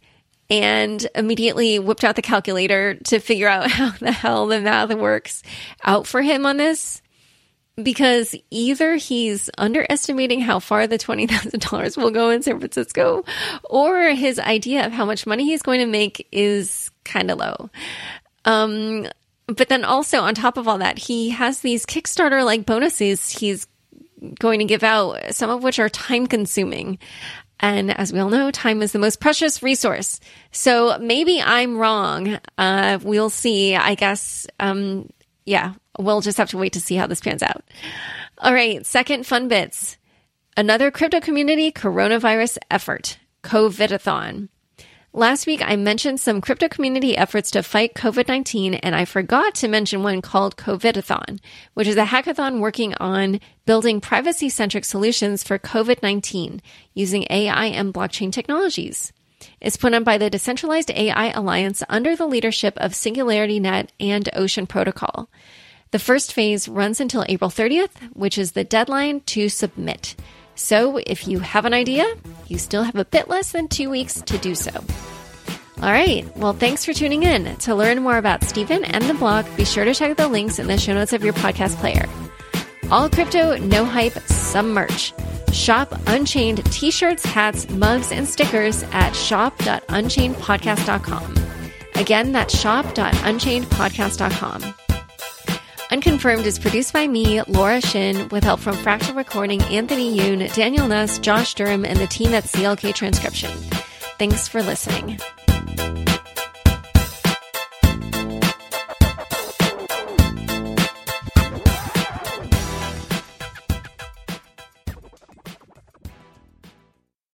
and 0.51 1.07
immediately 1.15 1.79
whipped 1.79 2.05
out 2.05 2.17
the 2.17 2.23
calculator 2.23 2.95
to 3.07 3.19
figure 3.19 3.49
out 3.49 3.71
how 3.71 3.91
the 3.91 4.13
hell 4.13 4.47
the 4.47 4.61
math 4.61 4.93
works 4.95 5.43
out 5.83 6.07
for 6.07 6.23
him 6.23 6.45
on 6.45 6.57
this? 6.57 7.01
Because 7.83 8.35
either 8.51 8.97
he's 8.97 9.51
underestimating 9.59 10.41
how 10.41 10.59
far 10.59 10.87
the 10.87 10.99
$20,000 10.99 11.97
will 11.97 12.11
go 12.11 12.31
in 12.31 12.43
San 12.43 12.59
Francisco 12.59 13.25
or 13.65 14.09
his 14.11 14.39
idea 14.39 14.87
of 14.87 14.93
how 14.93 15.05
much 15.05 15.27
money 15.27 15.45
he's 15.45 15.63
going 15.63 15.81
to 15.81 15.87
make 15.87 16.27
is 16.33 16.91
kind 17.05 17.31
of 17.31 17.39
low. 17.39 17.71
Um, 18.45 19.07
but 19.47 19.69
then 19.69 19.85
also 19.85 20.21
on 20.21 20.35
top 20.35 20.57
of 20.57 20.67
all 20.67 20.79
that, 20.79 20.99
he 20.99 21.31
has 21.31 21.61
these 21.61 21.85
Kickstarter 21.87 22.45
like 22.45 22.67
bonuses 22.67 23.31
he's 23.31 23.67
going 24.39 24.61
to 24.61 24.65
give 24.65 24.83
out, 24.83 25.35
some 25.35 25.51
of 25.51 25.63
which 25.63 25.79
are 25.79 25.89
time 25.89 26.27
consuming. 26.27 26.99
And 27.61 27.97
as 27.97 28.13
we 28.13 28.19
all 28.19 28.29
know, 28.29 28.51
time 28.51 28.83
is 28.83 28.93
the 28.93 28.99
most 28.99 29.21
precious 29.21 29.63
resource. 29.63 30.21
So 30.53 30.99
maybe 30.99 31.41
I'm 31.41 31.77
wrong. 31.79 32.39
Uh, 32.59 32.99
we'll 33.03 33.31
see. 33.31 33.75
I 33.75 33.95
guess, 33.95 34.47
um, 34.61 35.09
yeah, 35.45 35.75
we'll 35.99 36.21
just 36.21 36.39
have 36.39 36.51
to 36.51 36.59
wait 36.59 36.73
to 36.75 36.81
see 36.81 36.97
how 36.97 37.07
this 37.07 37.21
pans 37.21 37.43
out. 37.43 37.65
All 38.39 38.53
right, 38.53 38.85
second 38.85 39.27
fun 39.27 39.49
bits. 39.49 39.97
Another 40.57 40.91
crypto 40.91 41.21
community 41.21 41.71
coronavirus 41.71 42.59
effort, 42.71 43.19
COVIDathon. 43.43 44.49
Last 45.13 45.47
week, 45.47 45.63
I 45.65 45.77
mentioned 45.77 46.21
some 46.21 46.43
crypto 46.43 46.69
community 46.69 47.17
efforts 47.17 47.51
to 47.53 47.63
fight 47.63 47.95
COVID 47.95 48.29
19, 48.29 48.75
and 48.75 48.95
I 48.95 49.07
forgot 49.07 49.55
to 49.57 49.69
mention 49.69 50.03
one 50.03 50.21
called 50.21 50.59
COVIDathon, 50.59 51.41
which 51.73 51.89
is 51.89 51.97
a 51.97 52.05
hackathon 52.05 52.61
working 52.61 52.93
on 53.01 53.41
building 53.65 54.03
privacy 54.03 54.51
centric 54.51 54.85
solutions 54.85 55.43
for 55.43 55.59
COVID 55.59 56.03
19 56.03 56.61
using 56.93 57.27
AI 57.31 57.65
and 57.67 57.95
blockchain 57.95 58.31
technologies. 58.31 59.15
It's 59.61 59.79
put 59.79 59.95
on 59.95 60.05
by 60.05 60.19
the 60.19 60.29
Decentralized 60.29 60.91
AI 60.91 61.31
Alliance 61.31 61.83
under 61.89 62.15
the 62.15 62.27
leadership 62.27 62.75
of 62.77 62.93
SingularityNet 62.93 63.89
and 63.99 64.29
Ocean 64.35 64.67
Protocol. 64.67 65.31
The 65.93 65.99
first 65.99 66.33
phase 66.33 66.69
runs 66.69 67.01
until 67.01 67.25
April 67.29 67.51
30th, 67.51 67.91
which 68.15 68.39
is 68.39 68.53
the 68.53 68.65
deadline 68.65 69.21
to 69.27 69.49
submit. 69.49 70.17
So 70.55 70.99
if 70.99 71.27
you 71.29 71.39
have 71.41 71.65
an 71.65 71.75
idea, 71.75 72.07
you 72.49 72.59
still 72.59 72.83
have 72.83 72.97
a 72.97 73.05
bit 73.05 73.29
less 73.29 73.53
than 73.53 73.69
two 73.69 73.89
weeks 73.91 74.21
to 74.23 74.39
do 74.39 74.55
so. 74.55 74.73
All 75.83 75.93
right. 75.93 76.25
Well, 76.37 76.55
thanks 76.55 76.85
for 76.85 76.93
tuning 76.95 77.23
in. 77.23 77.55
To 77.59 77.75
learn 77.75 78.03
more 78.03 78.17
about 78.17 78.43
Stephen 78.43 78.83
and 78.85 79.05
the 79.05 79.15
blog, 79.15 79.45
be 79.57 79.65
sure 79.67 79.85
to 79.85 79.95
check 79.95 80.17
the 80.17 80.27
links 80.27 80.59
in 80.59 80.67
the 80.67 80.79
show 80.79 80.95
notes 80.95 81.13
of 81.13 81.23
your 81.23 81.35
podcast 81.35 81.77
player. 81.77 82.07
All 82.91 83.11
crypto, 83.11 83.57
no 83.59 83.85
hype, 83.85 84.15
some 84.29 84.73
merch. 84.73 85.13
Shop 85.53 85.93
Unchained 86.07 86.65
t 86.73 86.91
shirts, 86.91 87.25
hats, 87.25 87.69
mugs, 87.69 88.11
and 88.11 88.27
stickers 88.29 88.83
at 88.93 89.15
shop.unchainedpodcast.com. 89.15 91.35
Again, 91.95 92.33
that's 92.33 92.59
shop.unchainedpodcast.com. 92.59 94.86
Unconfirmed 95.97 96.45
is 96.45 96.59
produced 96.59 96.93
by 96.93 97.09
me, 97.09 97.41
Laura 97.45 97.81
Shin, 97.81 98.29
with 98.29 98.45
help 98.45 98.61
from 98.61 98.77
Fractal 98.77 99.17
Recording, 99.17 99.63
Anthony 99.63 100.15
Yoon, 100.15 100.53
Daniel 100.53 100.87
Nuss, 100.87 101.19
Josh 101.19 101.55
Durham, 101.55 101.87
and 101.87 101.99
the 101.99 102.07
team 102.07 102.35
at 102.35 102.45
CLK 102.45 102.95
Transcription. 102.95 103.51
Thanks 104.19 104.47
for 104.47 104.63
listening. 104.63 105.19